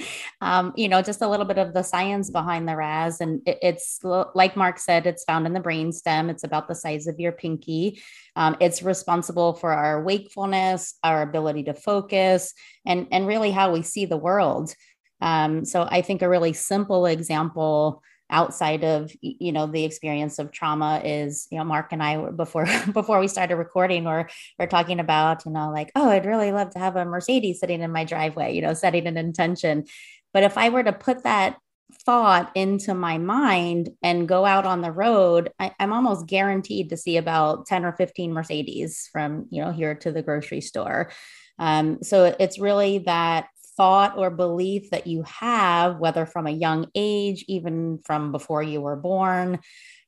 um, 0.42 0.74
you 0.76 0.86
know, 0.86 1.00
just 1.00 1.22
a 1.22 1.28
little 1.28 1.46
bit 1.46 1.56
of 1.56 1.72
the 1.72 1.82
science 1.82 2.28
behind 2.28 2.68
the 2.68 2.76
RAS. 2.76 3.22
And 3.22 3.40
it, 3.46 3.58
it's 3.62 4.00
like 4.02 4.54
Mark 4.54 4.78
said, 4.78 5.06
it's 5.06 5.24
found 5.24 5.46
in 5.46 5.54
the 5.54 5.60
brain 5.60 5.92
stem. 5.92 6.28
It's 6.28 6.44
about 6.44 6.68
the 6.68 6.74
size 6.74 7.06
of 7.06 7.18
your 7.18 7.32
pinky. 7.32 8.02
Um, 8.36 8.58
it's 8.60 8.82
responsible 8.82 9.54
for 9.54 9.72
our 9.72 10.02
wakefulness, 10.02 10.98
our 11.02 11.22
ability 11.22 11.62
to 11.64 11.74
focus, 11.74 12.52
and, 12.84 13.06
and 13.10 13.26
really 13.26 13.50
how 13.50 13.72
we 13.72 13.80
see 13.80 14.04
the 14.04 14.18
world. 14.18 14.74
Um, 15.20 15.64
so 15.64 15.86
I 15.90 16.02
think 16.02 16.22
a 16.22 16.28
really 16.28 16.52
simple 16.52 17.06
example 17.06 18.02
outside 18.30 18.84
of 18.84 19.12
you 19.20 19.52
know 19.52 19.66
the 19.66 19.84
experience 19.84 20.38
of 20.38 20.50
trauma 20.50 21.00
is 21.04 21.46
you 21.50 21.58
know 21.58 21.64
mark 21.64 21.92
and 21.92 22.02
i 22.02 22.30
before 22.30 22.66
before 22.92 23.20
we 23.20 23.28
started 23.28 23.56
recording 23.56 24.06
or 24.06 24.28
we're 24.58 24.66
talking 24.66 24.98
about 24.98 25.44
you 25.46 25.52
know 25.52 25.70
like 25.70 25.92
oh 25.94 26.10
i'd 26.10 26.26
really 26.26 26.50
love 26.50 26.70
to 26.70 26.78
have 26.78 26.96
a 26.96 27.04
mercedes 27.04 27.60
sitting 27.60 27.82
in 27.82 27.92
my 27.92 28.04
driveway 28.04 28.54
you 28.54 28.62
know 28.62 28.74
setting 28.74 29.06
an 29.06 29.16
intention. 29.16 29.84
But 30.32 30.42
if 30.42 30.58
i 30.58 30.68
were 30.68 30.82
to 30.82 30.92
put 30.92 31.22
that 31.22 31.56
thought 32.04 32.50
into 32.56 32.94
my 32.94 33.16
mind 33.16 33.90
and 34.02 34.28
go 34.28 34.44
out 34.44 34.66
on 34.66 34.82
the 34.82 34.90
road 34.90 35.52
I, 35.60 35.72
i'm 35.78 35.92
almost 35.92 36.26
guaranteed 36.26 36.90
to 36.90 36.96
see 36.96 37.16
about 37.16 37.66
10 37.66 37.84
or 37.84 37.92
15 37.92 38.32
mercedes 38.32 39.08
from 39.12 39.46
you 39.50 39.64
know 39.64 39.70
here 39.70 39.94
to 39.94 40.10
the 40.10 40.22
grocery 40.22 40.60
store. 40.60 41.10
Um, 41.58 42.02
so 42.02 42.36
it's 42.38 42.58
really 42.58 42.98
that 42.98 43.48
thought 43.76 44.16
or 44.16 44.30
belief 44.30 44.90
that 44.90 45.06
you 45.06 45.22
have, 45.24 45.98
whether 45.98 46.26
from 46.26 46.46
a 46.46 46.50
young 46.50 46.88
age, 46.94 47.44
even 47.48 48.00
from 48.04 48.32
before 48.32 48.62
you 48.62 48.80
were 48.80 48.96
born. 48.96 49.58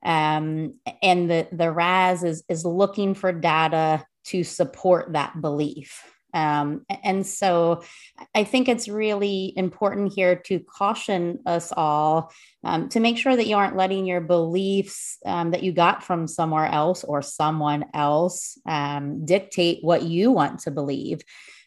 Um, 0.02 0.74
and 1.02 1.30
the, 1.30 1.48
the 1.52 1.70
RAS 1.70 2.22
is, 2.22 2.44
is 2.48 2.64
looking 2.64 3.14
for 3.14 3.32
data 3.32 4.04
to 4.26 4.44
support 4.44 5.12
that 5.12 5.40
belief. 5.40 6.02
Um, 6.34 6.84
and 7.02 7.26
so 7.26 7.82
I 8.34 8.44
think 8.44 8.68
it's 8.68 8.88
really 8.88 9.52
important 9.56 10.12
here 10.12 10.36
to 10.46 10.60
caution 10.60 11.40
us 11.46 11.72
all 11.74 12.30
um, 12.64 12.88
to 12.90 13.00
make 13.00 13.16
sure 13.16 13.34
that 13.34 13.46
you 13.46 13.56
aren't 13.56 13.76
letting 13.76 14.06
your 14.06 14.20
beliefs 14.20 15.18
um, 15.24 15.52
that 15.52 15.62
you 15.62 15.72
got 15.72 16.02
from 16.02 16.26
somewhere 16.26 16.66
else 16.66 17.02
or 17.02 17.22
someone 17.22 17.86
else 17.94 18.58
um, 18.66 19.24
dictate 19.24 19.78
what 19.82 20.02
you 20.02 20.30
want 20.30 20.60
to 20.60 20.70
believe. 20.70 21.22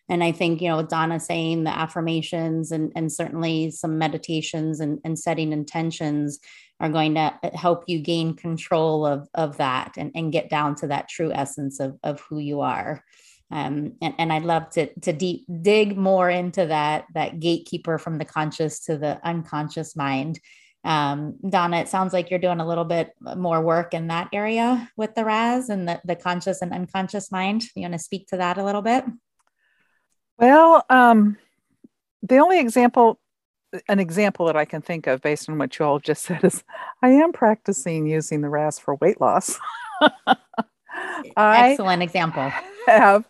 And 0.10 0.24
I 0.24 0.32
think, 0.32 0.62
you 0.62 0.68
know, 0.68 0.84
Donna 0.84 1.20
saying 1.20 1.64
the 1.64 1.78
affirmations 1.78 2.72
and, 2.72 2.92
and 2.96 3.12
certainly 3.12 3.72
some 3.72 3.98
meditations 3.98 4.80
and, 4.80 5.00
and 5.06 5.18
setting 5.18 5.54
intentions 5.54 6.40
are 6.80 6.90
going 6.90 7.14
to 7.16 7.34
help 7.54 7.84
you 7.88 8.00
gain 8.00 8.36
control 8.36 9.06
of, 9.06 9.30
of 9.36 9.58
that 9.58 9.94
and, 9.98 10.12
and 10.16 10.32
get 10.32 10.50
down 10.50 10.76
to 10.76 10.88
that 10.88 11.08
true 11.08 11.32
essence 11.32 11.80
of, 11.80 11.98
of 12.04 12.20
who 12.22 12.40
you 12.40 12.62
are. 12.62 13.04
Um, 13.52 13.94
and, 14.02 14.16
and 14.18 14.34
I'd 14.34 14.44
love 14.44 14.70
to, 14.72 14.94
to 15.02 15.14
deep 15.14 15.46
dig 15.62 15.98
more 15.98 16.30
into 16.30 16.66
that, 16.66 17.06
that 17.14 17.40
gatekeeper 17.40 17.98
from 17.98 18.18
the 18.18 18.26
conscious 18.26 18.80
to 18.86 18.98
the 18.98 19.20
unconscious 19.24 19.96
mind. 19.96 20.40
Um, 20.84 21.38
Donna, 21.48 21.78
it 21.78 21.90
sounds 21.90 22.14
like 22.14 22.32
you're 22.32 22.40
doing 22.40 22.60
a 22.60 22.68
little 22.68 22.86
bit 22.86 23.12
more 23.36 23.62
work 23.62 23.94
in 23.94 24.08
that 24.08 24.30
area 24.34 24.90
with 24.98 25.14
the 25.16 25.26
RAS 25.26 25.70
and 25.70 25.88
the, 25.88 26.02
the 26.06 26.16
conscious 26.16 26.62
and 26.62 26.74
unconscious 26.74 27.32
mind. 27.32 27.64
You 27.76 27.84
want 27.84 27.94
to 27.94 28.00
speak 28.00 28.28
to 28.28 28.38
that 28.38 28.58
a 28.58 28.64
little 28.64 28.82
bit? 28.82 29.04
Well, 30.38 30.86
um, 30.90 31.38
the 32.24 32.38
only 32.38 32.60
example, 32.60 33.20
an 33.88 34.00
example 34.00 34.46
that 34.48 34.56
I 34.56 34.66
can 34.66 34.82
think 34.82 35.08
of 35.08 35.22
based 35.22 35.50
on 35.50 35.58
what 35.58 35.78
you 35.78 35.86
all 35.86 36.00
just 36.00 36.24
said 36.26 36.44
is 36.44 36.64
I 37.02 37.10
am 37.10 37.32
practicing 37.32 38.08
using 38.08 38.42
the 38.42 38.50
RAS 38.50 38.80
for 38.80 38.96
weight 38.96 39.22
loss. 39.22 39.58
Excellent 41.38 42.04
example. 42.04 42.52
Have, 42.88 43.26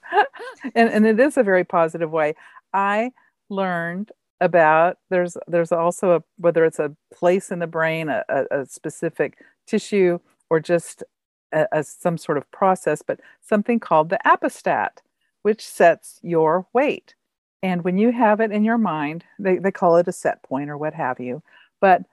and, 0.75 0.89
and 0.89 1.05
it 1.05 1.19
is 1.19 1.37
a 1.37 1.43
very 1.43 1.63
positive 1.63 2.11
way. 2.11 2.35
I 2.73 3.11
learned 3.49 4.11
about 4.39 4.97
there's 5.09 5.37
there's 5.47 5.71
also 5.71 6.15
a 6.15 6.23
whether 6.37 6.65
it's 6.65 6.79
a 6.79 6.95
place 7.13 7.51
in 7.51 7.59
the 7.59 7.67
brain, 7.67 8.09
a, 8.09 8.23
a, 8.29 8.65
specific 8.65 9.37
tissue, 9.67 10.19
or 10.49 10.59
just 10.59 11.03
a, 11.51 11.67
a, 11.71 11.83
some 11.83 12.17
sort 12.17 12.37
of 12.37 12.49
process, 12.51 13.01
but 13.05 13.19
something 13.41 13.79
called 13.79 14.09
the 14.09 14.19
appestat 14.25 15.01
which 15.41 15.65
sets 15.65 16.19
your 16.21 16.67
weight. 16.73 17.15
And 17.63 17.83
when 17.83 17.97
you 17.97 18.11
have 18.11 18.39
it 18.39 18.51
in 18.51 18.63
your 18.63 18.77
mind, 18.77 19.23
they, 19.37 19.57
they 19.57 19.71
call 19.71 19.97
it 19.97 20.07
a 20.07 20.11
set 20.11 20.41
point 20.43 20.69
or 20.69 20.77
what 20.77 20.93
have 20.93 21.19
you. 21.19 21.43
But 21.79 22.03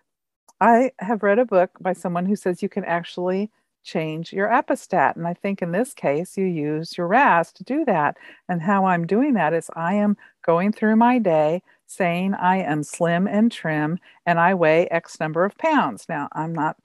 I 0.60 0.92
have 0.98 1.22
read 1.22 1.38
a 1.38 1.44
book 1.44 1.70
by 1.80 1.92
someone 1.92 2.26
who 2.26 2.36
says 2.36 2.62
you 2.62 2.68
can 2.68 2.84
actually 2.84 3.50
change 3.84 4.32
your 4.32 4.48
appestat. 4.48 5.16
And 5.16 5.26
I 5.26 5.34
think 5.34 5.62
in 5.62 5.72
this 5.72 5.94
case, 5.94 6.36
you 6.36 6.44
use 6.44 6.98
your 6.98 7.06
RAS 7.06 7.52
to 7.52 7.64
do 7.64 7.84
that. 7.86 8.16
And 8.48 8.60
how 8.60 8.84
I'm 8.84 9.06
doing 9.06 9.34
that 9.34 9.54
is 9.54 9.70
I 9.74 9.94
am 9.94 10.16
going 10.44 10.72
through 10.72 10.96
my 10.96 11.18
day 11.18 11.62
saying 11.86 12.34
I 12.34 12.58
am 12.58 12.82
slim 12.82 13.26
and 13.26 13.50
trim 13.50 13.98
and 14.26 14.38
I 14.38 14.54
weigh 14.54 14.88
X 14.88 15.18
number 15.20 15.44
of 15.44 15.56
pounds. 15.56 16.06
Now, 16.08 16.28
I'm 16.32 16.54
not, 16.54 16.76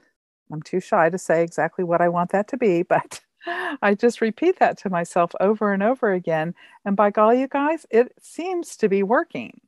I'm 0.51 0.61
too 0.61 0.79
shy 0.79 1.09
to 1.09 1.17
say 1.17 1.43
exactly 1.43 1.83
what 1.83 2.01
I 2.01 2.09
want 2.09 2.31
that 2.31 2.47
to 2.49 2.57
be, 2.57 2.83
but 2.95 3.19
I 3.45 3.95
just 3.95 4.21
repeat 4.21 4.59
that 4.59 4.77
to 4.79 4.89
myself 4.89 5.31
over 5.39 5.73
and 5.73 5.83
over 5.83 6.11
again. 6.11 6.55
And 6.85 6.95
by 6.95 7.09
golly, 7.09 7.41
you 7.41 7.47
guys, 7.47 7.85
it 7.89 8.13
seems 8.21 8.77
to 8.77 8.89
be 8.89 9.03
working 9.03 9.61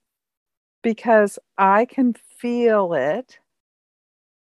because 0.82 1.40
I 1.58 1.86
can 1.86 2.14
feel 2.14 2.94
it 2.94 3.40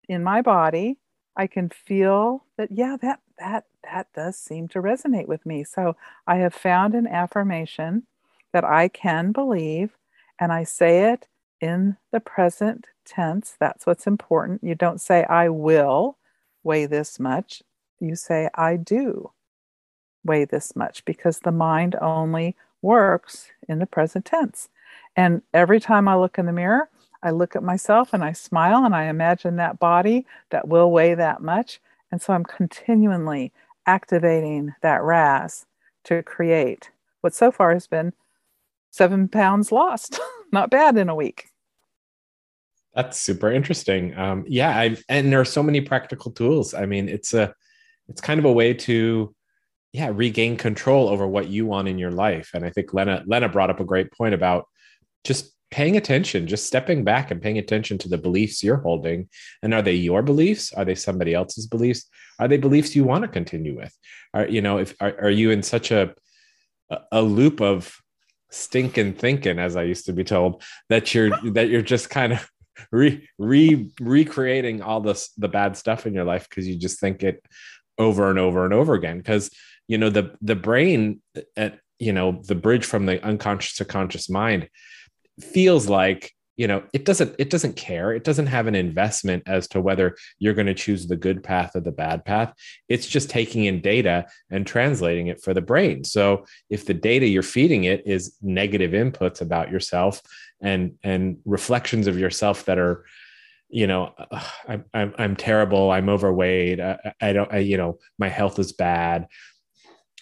in 0.09 0.23
my 0.23 0.43
body. 0.43 0.99
I 1.37 1.47
can 1.47 1.69
feel 1.69 2.45
that, 2.57 2.71
yeah, 2.71 2.97
that, 3.03 3.21
that, 3.39 3.65
that 3.85 4.13
does 4.15 4.39
seem 4.39 4.69
to 4.69 4.83
resonate 4.83 5.27
with 5.29 5.45
me. 5.45 5.65
So 5.65 5.97
I 6.27 6.37
have 6.37 6.55
found 6.55 6.95
an 6.95 7.07
affirmation 7.07 8.05
that 8.53 8.65
I 8.65 8.89
can 8.89 9.33
believe, 9.33 9.97
and 10.41 10.53
I 10.53 10.65
say 10.65 11.13
it 11.13 11.27
in 11.61 11.97
the 12.13 12.21
present 12.21 12.89
tense. 13.05 13.57
That's 13.59 13.87
what's 13.87 14.07
important. 14.07 14.63
You 14.63 14.75
don't 14.75 15.01
say, 15.01 15.25
I 15.25 15.49
will 15.49 16.17
weigh 16.63 16.87
this 16.87 17.19
much 17.21 17.63
you 18.01 18.17
say, 18.17 18.49
I 18.55 18.77
do 18.77 19.33
weigh 20.25 20.45
this 20.45 20.75
much 20.77 21.05
because 21.05 21.41
the 21.41 21.53
mind 21.53 21.95
only 22.01 22.57
works 22.83 23.51
in 23.69 23.79
the 23.79 23.87
present 23.87 24.25
tense. 24.25 24.69
And 25.17 25.43
every 25.55 25.81
time 25.81 26.09
I 26.09 26.17
look 26.17 26.39
in 26.39 26.47
the 26.47 26.53
mirror, 26.53 26.91
I 27.23 27.31
look 27.31 27.57
at 27.57 27.63
myself 27.63 28.13
and 28.13 28.23
I 28.23 28.33
smile 28.33 28.85
and 28.85 28.95
I 28.95 29.05
imagine 29.05 29.57
that 29.57 29.79
body 29.79 30.27
that 30.51 30.69
will 30.69 30.91
weigh 30.91 31.15
that 31.15 31.43
much. 31.43 31.81
And 32.13 32.21
so 32.21 32.33
I'm 32.33 32.45
continually 32.45 33.53
activating 33.87 34.75
that 34.83 35.03
RAS 35.03 35.67
to 36.05 36.23
create 36.23 36.91
what 37.21 37.35
so 37.35 37.51
far 37.51 37.73
has 37.73 37.87
been 37.87 38.13
seven 38.91 39.29
pounds 39.29 39.73
lost. 39.73 40.21
Not 40.53 40.71
bad 40.71 40.97
in 40.97 41.09
a 41.09 41.15
week. 41.15 41.49
That's 42.95 43.21
super 43.21 43.51
interesting. 43.51 44.17
Um, 44.17 44.45
yeah, 44.47 44.71
I, 44.71 44.97
and 45.09 45.33
there 45.33 45.41
are 45.41 45.45
so 45.45 45.63
many 45.63 45.81
practical 45.81 46.31
tools. 46.31 46.73
I 46.73 46.87
mean, 46.87 47.09
it's 47.09 47.35
a 47.35 47.55
it's 48.09 48.21
kind 48.21 48.39
of 48.39 48.45
a 48.45 48.53
way 48.53 48.75
to 48.75 49.35
yeah 49.93 50.11
regain 50.13 50.57
control 50.57 51.09
over 51.09 51.27
what 51.27 51.49
you 51.49 51.67
want 51.67 51.89
in 51.89 51.99
your 51.99 52.11
life. 52.11 52.51
And 52.55 52.65
i 52.65 52.71
think 52.71 52.93
lena 52.93 53.23
lena 53.27 53.49
brought 53.49 53.71
up 53.71 53.81
a 53.81 53.85
great 53.85 54.13
point 54.13 54.35
about 54.35 54.67
just 55.25 55.53
paying 55.73 55.97
attention 55.97 56.47
just 56.47 56.65
stepping 56.67 57.03
back 57.03 57.31
and 57.31 57.43
paying 57.43 57.59
attention 57.59 57.99
to 57.99 58.09
the 58.09 58.19
beliefs 58.19 58.63
you're 58.63 58.77
holding. 58.77 59.29
And 59.63 59.75
are 59.75 59.83
they 59.83 59.95
your 59.95 60.23
beliefs? 60.23 60.73
Are 60.73 60.85
they 60.85 60.95
somebody 60.95 61.35
else's 61.35 61.67
beliefs? 61.67 62.09
Are 62.39 62.47
they 62.47 62.57
beliefs 62.57 62.95
you 62.95 63.05
want 63.05 63.23
to 63.23 63.29
continue 63.29 63.77
with? 63.77 63.95
Are 64.33 64.47
you 64.47 64.63
know 64.63 64.79
if 64.79 64.95
are, 65.01 65.15
are 65.21 65.31
you 65.31 65.51
in 65.51 65.63
such 65.63 65.91
a 65.91 66.15
a 67.11 67.23
loop 67.23 67.61
of 67.61 67.97
stinking 68.51 69.13
thinking 69.13 69.59
as 69.59 69.75
i 69.75 69.83
used 69.83 70.07
to 70.07 70.13
be 70.13 70.23
told 70.23 70.63
that 70.89 71.13
you're 71.13 71.31
that 71.51 71.69
you're 71.69 71.83
just 71.83 72.09
kind 72.09 72.33
of 72.33 72.49
re, 72.93 73.29
re 73.39 73.91
recreating 74.01 74.83
all 74.83 75.01
this 75.01 75.31
the 75.37 75.49
bad 75.49 75.77
stuff 75.77 76.07
in 76.07 76.15
your 76.15 76.25
life 76.25 76.49
because 76.49 76.67
you 76.67 76.77
just 76.77 77.01
think 77.01 77.23
it 77.23 77.45
over 77.99 78.31
and 78.31 78.39
over 78.39 78.65
and 78.65 78.75
over 78.75 78.95
again 78.95 79.19
because 79.19 79.51
you 79.89 79.99
know 79.99 80.11
the 80.11 80.37
the 80.41 80.57
brain 80.57 81.21
uh, 81.37 81.43
at 81.57 81.81
you 81.99 82.13
know 82.13 82.43
the 82.47 82.55
bridge 82.55 82.85
from 82.85 83.07
the 83.07 83.25
unconscious 83.25 83.77
to 83.77 83.85
conscious 83.85 84.29
mind 84.29 84.69
feels 85.41 85.89
like 85.89 86.33
you 86.57 86.67
know 86.67 86.83
it 86.93 87.05
doesn't 87.05 87.35
it 87.39 87.51
doesn't 87.51 87.77
care. 87.77 88.13
It 88.13 88.25
doesn't 88.25 88.47
have 88.47 88.67
an 88.67 88.75
investment 88.75 89.43
as 89.47 89.69
to 89.69 89.81
whether 89.81 90.17
you're 90.39 90.55
going 90.55 90.67
to 90.67 90.75
choose 90.75 91.07
the 91.07 91.17
good 91.17 91.43
path 91.43 91.73
or 91.75 91.81
the 91.81 91.93
bad 91.93 92.25
path. 92.25 92.55
It's 92.89 93.07
just 93.07 93.31
taking 93.31 93.65
in 93.65 93.81
data 93.81 94.27
and 94.51 94.67
translating 94.67 95.27
it 95.27 95.43
for 95.43 95.53
the 95.53 95.61
brain. 95.61 96.05
So 96.05 96.47
if 96.71 96.87
the 96.87 96.95
data 96.95 97.27
you're 97.27 97.43
feeding 97.43 97.85
it 97.85 98.03
is 98.07 98.37
negative 98.41 98.93
inputs 98.93 99.41
about 99.41 99.71
yourself 99.71 100.23
and 100.63 100.95
and 101.03 101.39
reflections 101.45 102.07
of 102.07 102.19
yourself 102.19 102.65
that 102.65 102.79
are 102.79 103.05
you 103.69 103.87
know, 103.87 104.15
I'm, 104.69 104.85
I'm, 104.95 105.15
I'm 105.19 105.37
terrible. 105.37 105.91
I'm 105.91 106.09
overweight. 106.09 106.81
I, 106.81 107.13
I 107.21 107.33
don't, 107.33 107.53
I, 107.53 107.59
you 107.59 107.77
know, 107.77 107.99
my 108.19 108.29
health 108.29 108.59
is 108.59 108.73
bad 108.73 109.27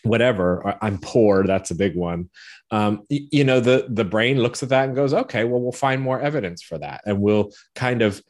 whatever 0.04 0.76
i'm 0.82 0.98
poor 0.98 1.44
that's 1.46 1.70
a 1.70 1.74
big 1.74 1.96
one 1.96 2.28
um, 2.70 3.02
you 3.08 3.42
know 3.42 3.58
the 3.58 3.86
the 3.88 4.04
brain 4.04 4.38
looks 4.38 4.62
at 4.62 4.68
that 4.68 4.84
and 4.84 4.94
goes 4.94 5.14
okay 5.14 5.44
well 5.44 5.60
we'll 5.60 5.72
find 5.72 6.00
more 6.00 6.20
evidence 6.20 6.62
for 6.62 6.78
that 6.78 7.00
and 7.06 7.20
we'll 7.20 7.50
kind 7.74 8.02
of 8.02 8.22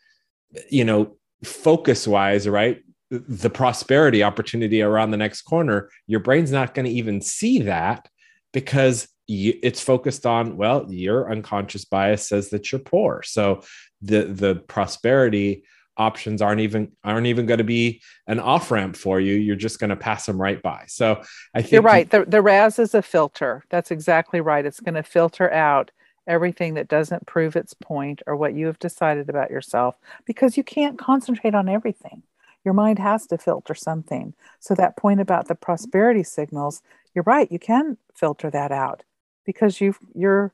you 0.70 0.84
know 0.84 1.16
focus 1.44 2.06
wise 2.06 2.48
right 2.48 2.82
the 3.10 3.50
prosperity 3.50 4.22
opportunity 4.22 4.82
around 4.82 5.10
the 5.10 5.16
next 5.16 5.42
corner 5.42 5.90
your 6.06 6.20
brain's 6.20 6.52
not 6.52 6.74
going 6.74 6.86
to 6.86 6.92
even 6.92 7.20
see 7.20 7.60
that 7.62 8.08
because 8.52 9.08
you, 9.26 9.58
it's 9.62 9.80
focused 9.80 10.26
on 10.26 10.56
well 10.56 10.86
your 10.92 11.30
unconscious 11.30 11.84
bias 11.84 12.28
says 12.28 12.50
that 12.50 12.70
you're 12.70 12.78
poor 12.78 13.20
so 13.24 13.62
the 14.04 14.24
the 14.24 14.56
prosperity 14.56 15.64
options 15.96 16.42
aren't 16.42 16.60
even 16.60 16.92
aren't 17.04 17.26
even 17.26 17.46
going 17.46 17.58
to 17.58 17.64
be 17.64 18.02
an 18.26 18.40
off 18.40 18.70
ramp 18.70 18.96
for 18.96 19.20
you. 19.20 19.34
You're 19.34 19.56
just 19.56 19.78
going 19.78 19.90
to 19.90 19.96
pass 19.96 20.26
them 20.26 20.40
right 20.40 20.60
by. 20.60 20.84
So 20.88 21.22
I 21.54 21.62
think 21.62 21.72
you're 21.72 21.82
right. 21.82 22.10
The 22.10 22.24
the 22.24 22.42
RAS 22.42 22.78
is 22.78 22.94
a 22.94 23.02
filter. 23.02 23.64
That's 23.70 23.90
exactly 23.90 24.40
right. 24.40 24.66
It's 24.66 24.80
going 24.80 24.94
to 24.94 25.02
filter 25.02 25.50
out 25.52 25.90
everything 26.26 26.74
that 26.74 26.88
doesn't 26.88 27.26
prove 27.26 27.54
its 27.54 27.74
point 27.74 28.22
or 28.26 28.34
what 28.34 28.54
you 28.54 28.66
have 28.66 28.78
decided 28.78 29.28
about 29.28 29.50
yourself 29.50 29.96
because 30.24 30.56
you 30.56 30.64
can't 30.64 30.98
concentrate 30.98 31.54
on 31.54 31.68
everything. 31.68 32.22
Your 32.64 32.74
mind 32.74 32.98
has 32.98 33.26
to 33.26 33.36
filter 33.36 33.74
something. 33.74 34.32
So 34.58 34.74
that 34.74 34.96
point 34.96 35.20
about 35.20 35.48
the 35.48 35.54
prosperity 35.54 36.22
signals, 36.22 36.80
you're 37.14 37.24
right. 37.24 37.50
You 37.52 37.58
can 37.58 37.98
filter 38.14 38.50
that 38.50 38.72
out 38.72 39.02
because 39.44 39.80
you 39.80 39.94
you're 40.14 40.52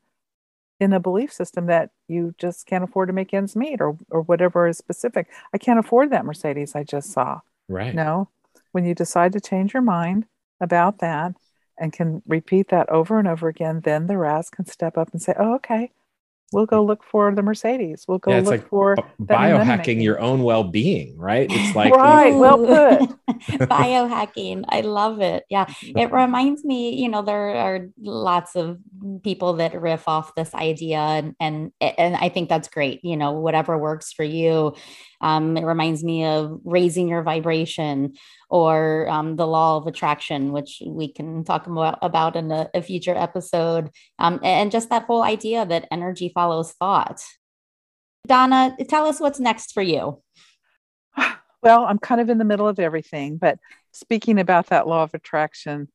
in 0.81 0.93
a 0.93 0.99
belief 0.99 1.31
system 1.31 1.67
that 1.67 1.91
you 2.07 2.33
just 2.39 2.65
can't 2.65 2.83
afford 2.83 3.07
to 3.07 3.13
make 3.13 3.33
ends 3.33 3.55
meet 3.55 3.79
or 3.79 3.95
or 4.09 4.23
whatever 4.23 4.67
is 4.67 4.79
specific. 4.79 5.27
I 5.53 5.59
can't 5.59 5.79
afford 5.79 6.09
that 6.09 6.25
Mercedes 6.25 6.75
I 6.75 6.83
just 6.83 7.11
saw. 7.11 7.41
Right. 7.69 7.93
No. 7.93 8.29
When 8.71 8.83
you 8.83 8.95
decide 8.95 9.31
to 9.33 9.39
change 9.39 9.73
your 9.73 9.83
mind 9.83 10.25
about 10.59 10.97
that 10.97 11.35
and 11.77 11.93
can 11.93 12.23
repeat 12.27 12.69
that 12.69 12.89
over 12.89 13.19
and 13.19 13.27
over 13.27 13.47
again, 13.47 13.81
then 13.81 14.07
the 14.07 14.17
RAS 14.17 14.49
can 14.49 14.65
step 14.65 14.97
up 14.97 15.09
and 15.11 15.21
say, 15.21 15.35
Oh, 15.37 15.53
okay, 15.55 15.91
we'll 16.51 16.65
go 16.65 16.83
look 16.83 17.03
for 17.03 17.33
the 17.33 17.41
Mercedes. 17.41 18.05
We'll 18.07 18.19
go 18.19 18.31
yeah, 18.31 18.37
look 18.39 18.47
like 18.47 18.67
for 18.69 18.97
biohacking 19.21 20.01
your 20.01 20.19
own 20.19 20.43
well-being, 20.43 21.17
right? 21.17 21.47
It's 21.49 21.75
like 21.75 21.93
right, 21.93 22.35
well 22.35 22.57
put. 22.57 23.09
biohacking. 23.69 24.65
I 24.69 24.81
love 24.81 25.21
it. 25.21 25.45
Yeah. 25.49 25.71
It 25.81 26.11
reminds 26.11 26.63
me, 26.63 26.95
you 26.95 27.09
know, 27.09 27.21
there 27.21 27.55
are 27.55 27.87
lots 28.01 28.55
of 28.55 28.77
people 29.23 29.53
that 29.53 29.79
riff 29.79 30.07
off 30.07 30.35
this 30.35 30.53
idea 30.53 30.97
and 30.97 31.35
and 31.39 31.71
and 31.79 32.15
I 32.15 32.29
think 32.29 32.49
that's 32.49 32.67
great. 32.67 33.03
You 33.03 33.17
know, 33.17 33.31
whatever 33.31 33.77
works 33.77 34.11
for 34.11 34.23
you. 34.23 34.75
Um, 35.21 35.55
it 35.55 35.63
reminds 35.63 36.03
me 36.03 36.25
of 36.25 36.59
raising 36.65 37.07
your 37.07 37.21
vibration 37.21 38.13
or 38.49 39.07
um, 39.09 39.35
the 39.35 39.47
law 39.47 39.77
of 39.77 39.87
attraction, 39.87 40.51
which 40.51 40.81
we 40.85 41.11
can 41.13 41.43
talk 41.43 41.67
about, 41.67 41.99
about 42.01 42.35
in 42.35 42.51
a, 42.51 42.69
a 42.73 42.81
future 42.81 43.15
episode. 43.15 43.91
Um, 44.19 44.39
and 44.43 44.71
just 44.71 44.89
that 44.89 45.03
whole 45.03 45.23
idea 45.23 45.65
that 45.65 45.87
energy 45.91 46.29
follows 46.41 46.71
thought. 46.71 47.23
Donna, 48.25 48.75
tell 48.89 49.05
us 49.05 49.19
what's 49.19 49.39
next 49.39 49.73
for 49.73 49.83
you. 49.83 50.21
Well, 51.63 51.85
I'm 51.85 51.99
kind 51.99 52.19
of 52.19 52.27
in 52.27 52.39
the 52.39 52.43
middle 52.43 52.67
of 52.67 52.79
everything, 52.79 53.37
but 53.37 53.59
speaking 53.91 54.39
about 54.39 54.69
that 54.69 54.87
law 54.87 55.03
of 55.03 55.13
attraction, 55.13 55.89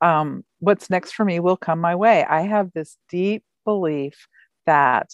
um, 0.00 0.44
what's 0.58 0.90
next 0.90 1.12
for 1.12 1.24
me 1.24 1.38
will 1.38 1.56
come 1.56 1.80
my 1.80 1.94
way. 1.94 2.24
I 2.24 2.40
have 2.40 2.72
this 2.72 2.96
deep 3.08 3.44
belief 3.64 4.26
that 4.66 5.10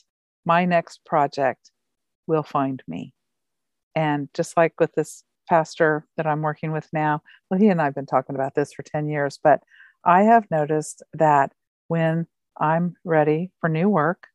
my 0.46 0.64
next 0.64 1.04
project 1.04 1.70
will 2.26 2.42
find 2.42 2.82
me. 2.88 3.12
And 3.94 4.30
just 4.32 4.56
like 4.56 4.72
with 4.80 4.94
this 4.94 5.22
pastor 5.50 6.06
that 6.16 6.26
I'm 6.26 6.40
working 6.40 6.72
with 6.72 6.88
now, 6.94 7.20
well, 7.50 7.60
he 7.60 7.68
and 7.68 7.78
I 7.78 7.84
have 7.84 7.94
been 7.94 8.06
talking 8.06 8.36
about 8.36 8.54
this 8.54 8.72
for 8.72 8.82
10 8.82 9.06
years, 9.06 9.38
but 9.44 9.60
I 10.02 10.22
have 10.22 10.50
noticed 10.50 11.02
that 11.12 11.52
when 11.88 12.26
I'm 12.58 12.94
ready 13.04 13.50
for 13.60 13.68
new 13.68 13.90
work, 13.90 14.29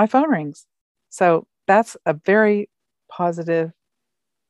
my 0.00 0.06
phone 0.06 0.30
rings. 0.30 0.64
So 1.10 1.46
that's 1.66 1.94
a 2.06 2.14
very 2.14 2.70
positive 3.10 3.70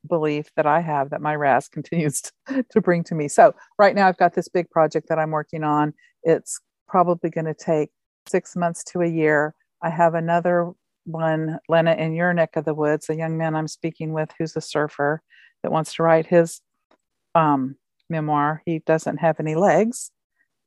belief 0.07 0.49
that 0.55 0.65
I 0.65 0.79
have 0.79 1.09
that 1.09 1.21
my 1.21 1.35
RAS 1.35 1.67
continues 1.77 2.21
to, 2.21 2.63
to 2.71 2.79
bring 2.79 3.03
to 3.05 3.15
me. 3.15 3.27
So 3.27 3.53
right 3.77 3.93
now 3.93 4.07
I've 4.07 4.17
got 4.17 4.33
this 4.33 4.47
big 4.47 4.69
project 4.69 5.09
that 5.09 5.19
I'm 5.19 5.31
working 5.31 5.65
on. 5.65 5.93
It's 6.23 6.57
probably 6.87 7.29
going 7.29 7.45
to 7.45 7.53
take 7.53 7.89
six 8.29 8.55
months 8.55 8.81
to 8.93 9.01
a 9.01 9.07
year. 9.07 9.53
I 9.83 9.89
have 9.89 10.13
another 10.13 10.71
one, 11.03 11.59
Lena, 11.67 11.95
in 11.95 12.13
your 12.13 12.33
neck 12.33 12.55
of 12.55 12.63
the 12.63 12.73
woods, 12.73 13.09
a 13.09 13.15
young 13.15 13.37
man 13.37 13.53
I'm 13.53 13.67
speaking 13.67 14.13
with 14.13 14.29
who's 14.37 14.55
a 14.55 14.61
surfer 14.61 15.21
that 15.63 15.71
wants 15.71 15.95
to 15.95 16.03
write 16.03 16.27
his 16.27 16.61
um, 17.35 17.75
memoir. 18.09 18.61
He 18.65 18.79
doesn't 18.85 19.17
have 19.17 19.41
any 19.41 19.55
legs 19.55 20.11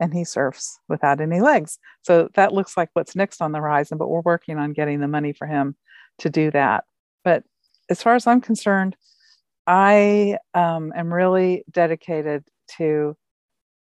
and 0.01 0.13
he 0.13 0.25
surfs 0.25 0.79
without 0.89 1.21
any 1.21 1.41
legs. 1.41 1.79
So 2.03 2.29
that 2.35 2.53
looks 2.53 2.77
like 2.77 2.91
what's 2.95 3.17
next 3.17 3.41
on 3.41 3.53
the 3.53 3.59
horizon, 3.59 3.99
but 3.99 4.09
we're 4.09 4.21
working 4.21 4.59
on 4.59 4.73
getting 4.73 5.01
the 5.01 5.09
money 5.09 5.33
for 5.33 5.47
him 5.47 5.77
to 6.19 6.31
do 6.31 6.51
that. 6.51 6.85
But 7.23 7.45
as 7.89 8.03
far 8.03 8.15
as 8.15 8.27
I'm 8.27 8.41
concerned, 8.41 8.97
I 9.67 10.39
um, 10.53 10.93
am 10.95 11.13
really 11.13 11.65
dedicated 11.71 12.45
to 12.77 13.17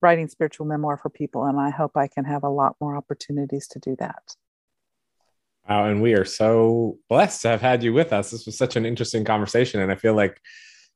writing 0.02 0.28
spiritual 0.28 0.66
memoir 0.66 0.98
for 0.98 1.10
people, 1.10 1.46
and 1.46 1.60
I 1.60 1.70
hope 1.70 1.92
I 1.96 2.08
can 2.08 2.26
have 2.26 2.44
a 2.44 2.50
lot 2.50 2.76
more 2.82 2.96
opportunities 2.96 3.68
to 3.70 3.80
do 3.80 3.96
that. 4.00 4.36
Wow, 5.68 5.86
and 5.86 6.02
we 6.02 6.14
are 6.14 6.26
so 6.26 6.98
blessed 7.10 7.42
to 7.44 7.50
have 7.50 7.62
had 7.62 7.84
you 7.84 7.94
with 7.94 8.12
us. 8.12 8.32
This 8.32 8.46
was 8.46 8.58
such 8.58 8.76
an 8.76 8.86
interesting 8.86 9.24
conversation, 9.24 9.82
and 9.82 9.92
I 9.92 9.96
feel 9.96 10.16
like 10.16 10.42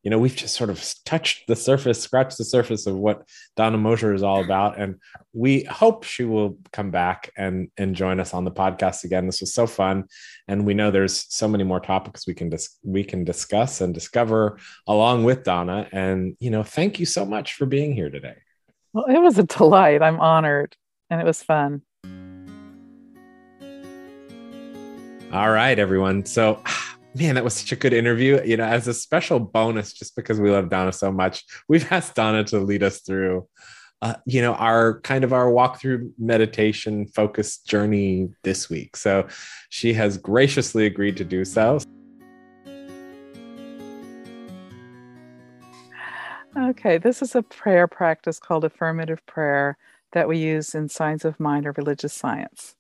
you 0.04 0.10
know 0.10 0.20
we've 0.20 0.36
just 0.36 0.56
sort 0.56 0.70
of 0.70 0.84
touched 1.06 1.48
the 1.48 1.56
surface 1.56 2.02
scratched 2.02 2.38
the 2.38 2.44
surface 2.44 2.86
of 2.88 2.96
what 2.96 3.28
donna 3.56 3.78
Mosher 3.78 4.14
is 4.14 4.22
all 4.22 4.44
about. 4.44 4.78
And 4.78 5.00
we 5.32 5.64
hope 5.64 6.04
she 6.04 6.26
will 6.26 6.58
come 6.74 6.92
back 6.92 7.32
and 7.38 7.70
and 7.78 7.96
join 7.96 8.20
us 8.20 8.34
on 8.34 8.44
the 8.44 8.52
podcast 8.52 9.06
again. 9.06 9.26
This 9.26 9.40
was 9.40 9.54
so 9.54 9.66
fun. 9.66 10.06
And 10.48 10.66
we 10.66 10.74
know 10.74 10.92
there's 10.92 11.26
so 11.34 11.48
many 11.48 11.64
more 11.64 11.80
topics 11.80 12.28
we 12.28 12.34
can 12.34 12.50
dis- 12.50 12.78
we 12.84 13.04
can 13.06 13.24
discuss 13.24 13.80
and 13.80 13.94
discover 13.94 14.60
along 14.88 15.24
with 15.24 15.44
donna. 15.44 15.88
And 15.94 16.36
you 16.40 16.52
know 16.52 16.64
thank 16.64 17.00
you 17.00 17.06
so 17.06 17.26
much 17.26 17.54
for 17.54 17.66
being 17.66 17.94
here 17.94 18.10
today. 18.10 18.36
Well 18.92 19.06
it 19.06 19.20
was 19.20 19.40
a 19.40 19.44
delight. 19.44 20.02
I'm 20.02 20.20
honored 20.20 20.76
and 21.10 21.22
it 21.22 21.26
was 21.26 21.42
fun. 21.42 21.82
All 25.32 25.50
right 25.50 25.80
everyone. 25.80 26.26
So 26.26 26.62
man, 27.16 27.36
that 27.36 27.44
was 27.44 27.54
such 27.54 27.72
a 27.72 27.76
good 27.76 27.94
interview. 27.94 28.42
You 28.44 28.58
know, 28.58 28.66
as 28.66 28.88
a 28.88 28.94
special 28.94 29.40
bonus, 29.40 29.94
just 29.94 30.16
because 30.16 30.40
we 30.40 30.50
love 30.50 30.70
Donna 30.70 30.92
so 30.92 31.12
much, 31.12 31.44
we've 31.68 31.90
asked 31.92 32.16
Donna 32.16 32.44
to 32.46 32.60
lead 32.60 32.84
us 32.84 33.02
through, 33.02 33.48
uh, 34.02 34.16
you 34.26 34.42
know, 34.42 34.54
our 34.56 35.00
kind 35.02 35.24
of 35.24 35.34
our 35.34 35.48
walkthrough 35.48 36.12
meditation 36.18 37.08
focused 37.08 37.68
journey 37.68 38.30
this 38.44 38.70
week. 38.70 38.98
So 38.98 39.28
she 39.70 39.94
has 39.94 40.18
graciously 40.18 40.86
agreed 40.86 41.18
to 41.18 41.24
do 41.24 41.46
so. 41.46 41.80
Okay, 46.56 47.00
this 47.00 47.22
is 47.22 47.36
a 47.36 47.42
prayer 47.42 47.88
practice 47.88 48.40
called 48.40 48.64
affirmative 48.64 49.26
prayer 49.26 49.78
that 50.12 50.28
we 50.28 50.38
use 50.38 50.76
in 50.76 50.88
Science 50.88 51.26
of 51.26 51.40
Mind 51.40 51.66
or 51.66 51.74
religious 51.74 52.14
science. 52.14 52.76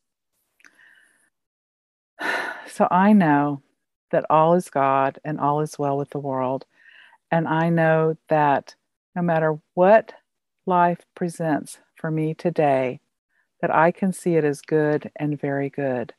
So 2.65 2.87
I 2.89 3.13
know 3.13 3.61
that 4.13 4.25
all 4.29 4.53
is 4.53 4.69
God 4.69 5.19
and 5.25 5.39
all 5.39 5.59
is 5.59 5.77
well 5.77 5.97
with 5.97 6.11
the 6.11 6.19
world. 6.19 6.65
And 7.31 7.47
I 7.47 7.69
know 7.69 8.15
that 8.29 8.75
no 9.15 9.21
matter 9.21 9.59
what 9.73 10.13
life 10.65 10.99
presents 11.15 11.79
for 11.95 12.11
me 12.11 12.35
today, 12.35 12.99
that 13.61 13.73
I 13.73 13.91
can 13.91 14.13
see 14.13 14.35
it 14.35 14.45
as 14.45 14.61
good 14.61 15.11
and 15.15 15.39
very 15.39 15.69
good. 15.69 16.13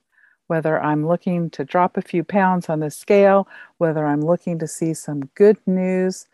Whether 0.48 0.82
I'm 0.82 1.06
looking 1.06 1.50
to 1.50 1.64
drop 1.64 1.96
a 1.96 2.02
few 2.02 2.24
pounds 2.24 2.68
on 2.68 2.80
the 2.80 2.90
scale, 2.90 3.48
whether 3.78 4.04
I'm 4.04 4.20
looking 4.20 4.58
to 4.58 4.66
see 4.66 4.92
some 4.92 5.30
good 5.34 5.56
news 5.66 6.26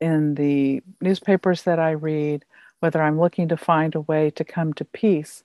in 0.00 0.34
the 0.34 0.82
newspapers 1.00 1.62
that 1.62 1.78
I 1.78 1.92
read, 1.92 2.44
whether 2.80 3.00
I'm 3.00 3.18
looking 3.18 3.48
to 3.48 3.56
find 3.56 3.94
a 3.94 4.00
way 4.00 4.30
to 4.30 4.44
come 4.44 4.72
to 4.74 4.84
peace 4.84 5.44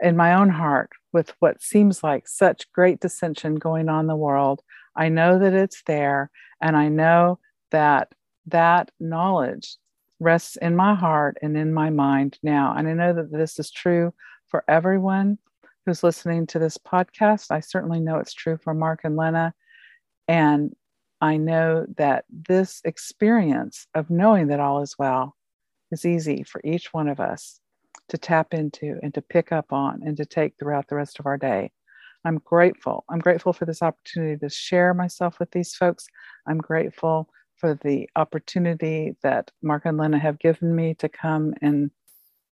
in 0.00 0.16
my 0.16 0.34
own 0.34 0.50
heart 0.50 0.90
with 1.12 1.32
what 1.38 1.62
seems 1.62 2.04
like 2.04 2.28
such 2.28 2.70
great 2.72 3.00
dissension 3.00 3.54
going 3.56 3.88
on 3.88 4.00
in 4.00 4.06
the 4.06 4.16
world, 4.16 4.62
I 4.96 5.08
know 5.08 5.38
that 5.38 5.52
it's 5.52 5.82
there, 5.86 6.30
and 6.60 6.76
I 6.76 6.88
know 6.88 7.38
that 7.70 8.12
that 8.46 8.90
knowledge 9.00 9.76
rests 10.20 10.56
in 10.56 10.74
my 10.76 10.94
heart 10.94 11.36
and 11.42 11.56
in 11.56 11.74
my 11.74 11.90
mind 11.90 12.38
now. 12.42 12.74
And 12.76 12.88
I 12.88 12.92
know 12.94 13.12
that 13.12 13.30
this 13.30 13.58
is 13.58 13.70
true 13.70 14.14
for 14.46 14.64
everyone 14.68 15.38
who's 15.84 16.02
listening 16.02 16.46
to 16.48 16.58
this 16.58 16.78
podcast. 16.78 17.50
I 17.50 17.60
certainly 17.60 18.00
know 18.00 18.18
it's 18.18 18.32
true 18.32 18.56
for 18.56 18.74
Mark 18.74 19.00
and 19.04 19.16
Lena. 19.16 19.54
And 20.26 20.74
I 21.20 21.36
know 21.36 21.86
that 21.96 22.24
this 22.30 22.80
experience 22.84 23.86
of 23.94 24.10
knowing 24.10 24.48
that 24.48 24.60
all 24.60 24.82
is 24.82 24.96
well 24.98 25.36
is 25.90 26.04
easy 26.04 26.42
for 26.42 26.60
each 26.64 26.92
one 26.92 27.08
of 27.08 27.20
us 27.20 27.60
to 28.08 28.18
tap 28.18 28.54
into 28.54 28.98
and 29.02 29.14
to 29.14 29.22
pick 29.22 29.52
up 29.52 29.72
on 29.72 30.02
and 30.04 30.16
to 30.16 30.24
take 30.24 30.54
throughout 30.58 30.88
the 30.88 30.96
rest 30.96 31.18
of 31.18 31.26
our 31.26 31.36
day. 31.36 31.72
I'm 32.26 32.38
grateful. 32.38 33.04
I'm 33.08 33.20
grateful 33.20 33.52
for 33.52 33.66
this 33.66 33.82
opportunity 33.82 34.36
to 34.38 34.48
share 34.48 34.92
myself 34.92 35.38
with 35.38 35.52
these 35.52 35.76
folks. 35.76 36.08
I'm 36.48 36.58
grateful 36.58 37.28
for 37.54 37.78
the 37.84 38.10
opportunity 38.16 39.16
that 39.22 39.52
Mark 39.62 39.82
and 39.84 39.96
Lena 39.96 40.18
have 40.18 40.40
given 40.40 40.74
me 40.74 40.94
to 40.94 41.08
come 41.08 41.54
and 41.62 41.88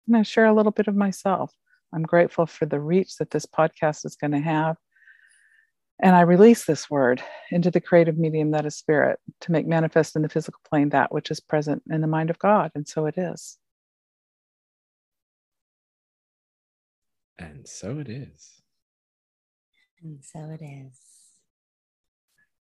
you 0.07 0.13
know, 0.13 0.23
share 0.23 0.45
a 0.45 0.53
little 0.53 0.73
bit 0.73 0.89
of 0.89 0.95
myself. 0.95 1.55
I'm 1.95 2.03
grateful 2.03 2.45
for 2.45 2.67
the 2.67 2.81
reach 2.81 3.17
that 3.17 3.31
this 3.31 3.47
podcast 3.47 4.05
is 4.05 4.15
going 4.15 4.33
to 4.33 4.41
have. 4.41 4.77
And 6.03 6.15
I 6.15 6.21
release 6.21 6.67
this 6.67 6.91
word 6.91 7.23
into 7.51 7.71
the 7.71 7.81
creative 7.81 8.19
medium 8.19 8.51
that 8.51 8.67
is 8.67 8.77
spirit 8.77 9.21
to 9.41 9.53
make 9.53 9.67
manifest 9.67 10.17
in 10.17 10.21
the 10.21 10.29
physical 10.29 10.61
plane 10.69 10.91
that 10.91 11.13
which 11.13 11.31
is 11.31 11.41
present 11.41 11.83
in 11.91 12.03
the 12.03 12.07
mind 12.07 12.29
of 12.29 12.39
God. 12.39 12.73
And 12.75 12.87
so 12.87 13.07
it 13.07 13.15
is. 13.17 13.57
And 17.39 17.67
so 17.67 17.99
it 17.99 18.11
is. 18.11 18.62
And 20.03 20.19
so 20.23 20.41
it 20.51 20.65
is. 20.65 20.99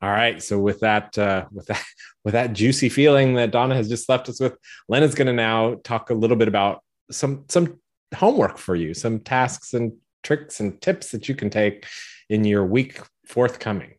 All 0.02 0.10
right. 0.10 0.42
So 0.42 0.60
with 0.60 0.80
that, 0.80 1.18
uh, 1.18 1.46
with 1.52 1.68
that, 1.68 1.84
with 2.24 2.34
that 2.34 2.54
juicy 2.54 2.90
feeling 2.90 3.36
that 3.36 3.52
Donna 3.52 3.76
has 3.76 3.90
just 3.90 4.10
left 4.10 4.30
us 4.30 4.40
with, 4.40 4.58
Lena's 4.90 5.16
going 5.16 5.28
to 5.28 5.34
now 5.34 5.76
talk 5.84 6.10
a 6.10 6.16
little 6.16 6.38
bit 6.38 6.48
about 6.48 6.84
some 7.12 7.46
some 7.50 7.80
homework 8.16 8.58
for 8.58 8.76
you, 8.76 8.94
some 8.94 9.20
tasks 9.20 9.74
and 9.74 9.94
tricks 10.24 10.60
and 10.60 10.80
tips 10.82 11.12
that 11.12 11.28
you 11.28 11.36
can 11.36 11.50
take 11.50 11.86
in 12.30 12.44
your 12.44 12.66
week 12.66 13.00
forthcoming. 13.26 13.94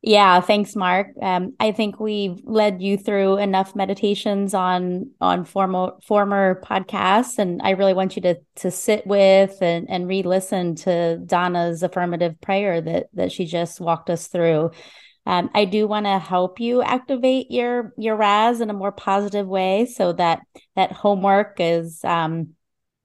Yeah, 0.00 0.40
thanks, 0.40 0.76
Mark. 0.76 1.08
Um, 1.20 1.54
I 1.58 1.72
think 1.72 1.98
we've 1.98 2.40
led 2.44 2.80
you 2.80 2.96
through 2.96 3.38
enough 3.38 3.74
meditations 3.74 4.54
on 4.54 5.10
on 5.20 5.44
former 5.44 5.94
former 6.06 6.60
podcasts, 6.64 7.38
and 7.38 7.60
I 7.62 7.70
really 7.70 7.94
want 7.94 8.14
you 8.14 8.22
to 8.22 8.36
to 8.56 8.70
sit 8.70 9.04
with 9.08 9.60
and 9.60 9.90
and 9.90 10.06
re-listen 10.06 10.76
to 10.76 11.18
Donna's 11.26 11.82
affirmative 11.82 12.40
prayer 12.40 12.80
that 12.80 13.08
that 13.14 13.32
she 13.32 13.44
just 13.44 13.80
walked 13.80 14.08
us 14.08 14.28
through. 14.28 14.70
Um, 15.26 15.50
I 15.52 15.64
do 15.64 15.88
want 15.88 16.06
to 16.06 16.18
help 16.20 16.60
you 16.60 16.80
activate 16.80 17.50
your 17.50 17.92
your 17.98 18.14
RAS 18.14 18.60
in 18.60 18.70
a 18.70 18.74
more 18.74 18.92
positive 18.92 19.48
way, 19.48 19.84
so 19.86 20.12
that 20.12 20.42
that 20.76 20.92
homework 20.92 21.56
is, 21.58 22.04
um, 22.04 22.50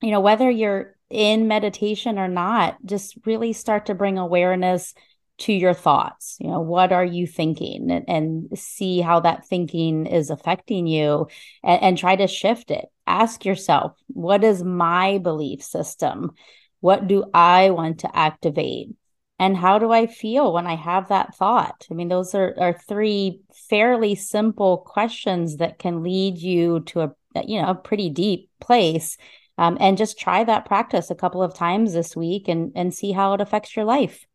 you 0.03 0.11
know, 0.11 0.21
whether 0.21 0.47
you're 0.49 0.95
in 1.09 1.47
meditation 1.47 2.19
or 2.19 2.27
not, 2.27 2.77
just 2.85 3.17
really 3.25 3.51
start 3.51 3.87
to 3.87 3.95
bring 3.95 4.19
awareness 4.19 4.93
to 5.39 5.51
your 5.51 5.73
thoughts 5.73 6.37
you 6.39 6.49
know 6.49 6.59
what 6.59 6.91
are 6.91 7.05
you 7.05 7.25
thinking? 7.25 7.89
And, 7.89 8.05
and 8.09 8.57
see 8.57 9.01
how 9.01 9.21
that 9.21 9.45
thinking 9.45 10.05
is 10.05 10.29
affecting 10.29 10.87
you 10.87 11.27
and, 11.63 11.81
and 11.81 11.97
try 11.97 12.15
to 12.15 12.27
shift 12.27 12.71
it. 12.71 12.85
Ask 13.07 13.45
yourself 13.45 13.93
what 14.07 14.43
is 14.43 14.63
my 14.63 15.19
belief 15.19 15.63
system? 15.63 16.31
What 16.81 17.07
do 17.07 17.25
i 17.33 17.69
want 17.69 17.99
to 17.99 18.15
activate? 18.15 18.89
And 19.39 19.55
how 19.55 19.79
do 19.79 19.91
i 19.91 20.07
feel 20.07 20.53
when 20.53 20.67
i 20.67 20.75
have 20.75 21.09
that 21.09 21.35
thought? 21.35 21.87
I 21.89 21.93
mean 21.93 22.09
those 22.09 22.35
are, 22.35 22.53
are 22.59 22.77
three 22.87 23.41
fairly 23.69 24.15
simple 24.15 24.79
questions 24.79 25.57
that 25.57 25.79
can 25.79 26.03
lead 26.03 26.37
you 26.37 26.81
to 26.87 27.01
a 27.01 27.11
you 27.45 27.61
know 27.61 27.69
a 27.69 27.75
pretty 27.75 28.09
deep 28.09 28.49
place. 28.59 29.17
Um, 29.55 29.77
and 29.79 29.99
just 29.99 30.19
try 30.19 30.43
that 30.43 30.65
practice 30.65 31.11
a 31.11 31.15
couple 31.15 31.43
of 31.43 31.53
times 31.53 31.93
this 31.93 32.15
week 32.15 32.47
and 32.47 32.71
and 32.75 32.93
see 32.93 33.11
how 33.11 33.33
it 33.33 33.41
affects 33.41 33.75
your 33.75 33.85
life 33.85 34.25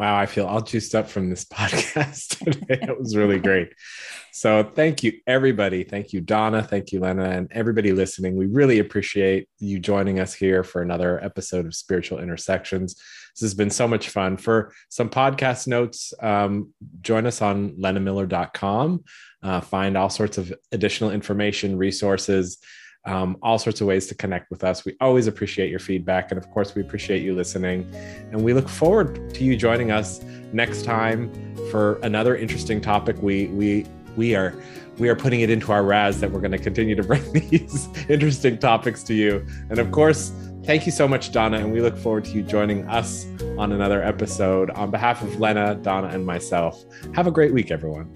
Wow, 0.00 0.16
I 0.16 0.24
feel 0.24 0.46
all 0.46 0.62
juiced 0.62 0.94
up 0.94 1.10
from 1.10 1.28
this 1.28 1.44
podcast 1.52 2.38
today. 2.38 2.78
it 2.80 2.98
was 2.98 3.14
really 3.14 3.38
great. 3.38 3.74
So, 4.32 4.62
thank 4.62 5.02
you, 5.02 5.12
everybody. 5.26 5.84
Thank 5.84 6.14
you, 6.14 6.22
Donna. 6.22 6.62
Thank 6.62 6.90
you, 6.90 7.00
Lena, 7.00 7.24
and 7.24 7.52
everybody 7.52 7.92
listening. 7.92 8.34
We 8.34 8.46
really 8.46 8.78
appreciate 8.78 9.50
you 9.58 9.78
joining 9.78 10.18
us 10.18 10.32
here 10.32 10.64
for 10.64 10.80
another 10.80 11.22
episode 11.22 11.66
of 11.66 11.74
Spiritual 11.74 12.20
Intersections. 12.20 12.94
This 12.94 13.42
has 13.42 13.52
been 13.52 13.68
so 13.68 13.86
much 13.86 14.08
fun. 14.08 14.38
For 14.38 14.72
some 14.88 15.10
podcast 15.10 15.66
notes, 15.66 16.14
um, 16.22 16.70
join 17.02 17.26
us 17.26 17.42
on 17.42 17.72
lenamiller.com. 17.72 19.04
Uh, 19.42 19.60
find 19.60 19.98
all 19.98 20.08
sorts 20.08 20.38
of 20.38 20.50
additional 20.72 21.10
information, 21.10 21.76
resources, 21.76 22.56
um, 23.04 23.36
all 23.42 23.58
sorts 23.58 23.80
of 23.80 23.86
ways 23.86 24.06
to 24.08 24.14
connect 24.14 24.50
with 24.50 24.62
us. 24.62 24.84
We 24.84 24.96
always 25.00 25.26
appreciate 25.26 25.70
your 25.70 25.78
feedback. 25.78 26.30
And 26.30 26.38
of 26.38 26.50
course, 26.50 26.74
we 26.74 26.82
appreciate 26.82 27.22
you 27.22 27.34
listening. 27.34 27.90
And 28.30 28.42
we 28.44 28.52
look 28.52 28.68
forward 28.68 29.34
to 29.34 29.44
you 29.44 29.56
joining 29.56 29.90
us 29.90 30.22
next 30.52 30.84
time 30.84 31.32
for 31.70 31.98
another 32.02 32.36
interesting 32.36 32.80
topic. 32.80 33.20
We, 33.22 33.46
we, 33.48 33.86
we 34.16 34.34
are 34.34 34.54
we 34.98 35.08
are 35.08 35.16
putting 35.16 35.40
it 35.40 35.48
into 35.48 35.72
our 35.72 35.82
RAS 35.82 36.20
that 36.20 36.30
we're 36.30 36.40
going 36.40 36.52
to 36.52 36.58
continue 36.58 36.94
to 36.94 37.02
bring 37.10 37.32
these 37.32 37.88
interesting 38.08 38.58
topics 38.58 39.02
to 39.04 39.14
you. 39.14 39.46
And 39.70 39.78
of 39.78 39.90
course, 39.90 40.30
thank 40.64 40.84
you 40.84 40.92
so 40.92 41.08
much, 41.08 41.32
Donna. 41.32 41.58
And 41.58 41.72
we 41.72 41.80
look 41.80 41.96
forward 41.96 42.26
to 42.26 42.32
you 42.32 42.42
joining 42.42 42.86
us 42.86 43.26
on 43.56 43.72
another 43.72 44.02
episode. 44.02 44.70
On 44.72 44.90
behalf 44.90 45.22
of 45.22 45.40
Lena, 45.40 45.74
Donna, 45.76 46.08
and 46.08 46.26
myself, 46.26 46.84
have 47.14 47.26
a 47.26 47.30
great 47.30 47.54
week, 47.54 47.70
everyone. 47.70 48.14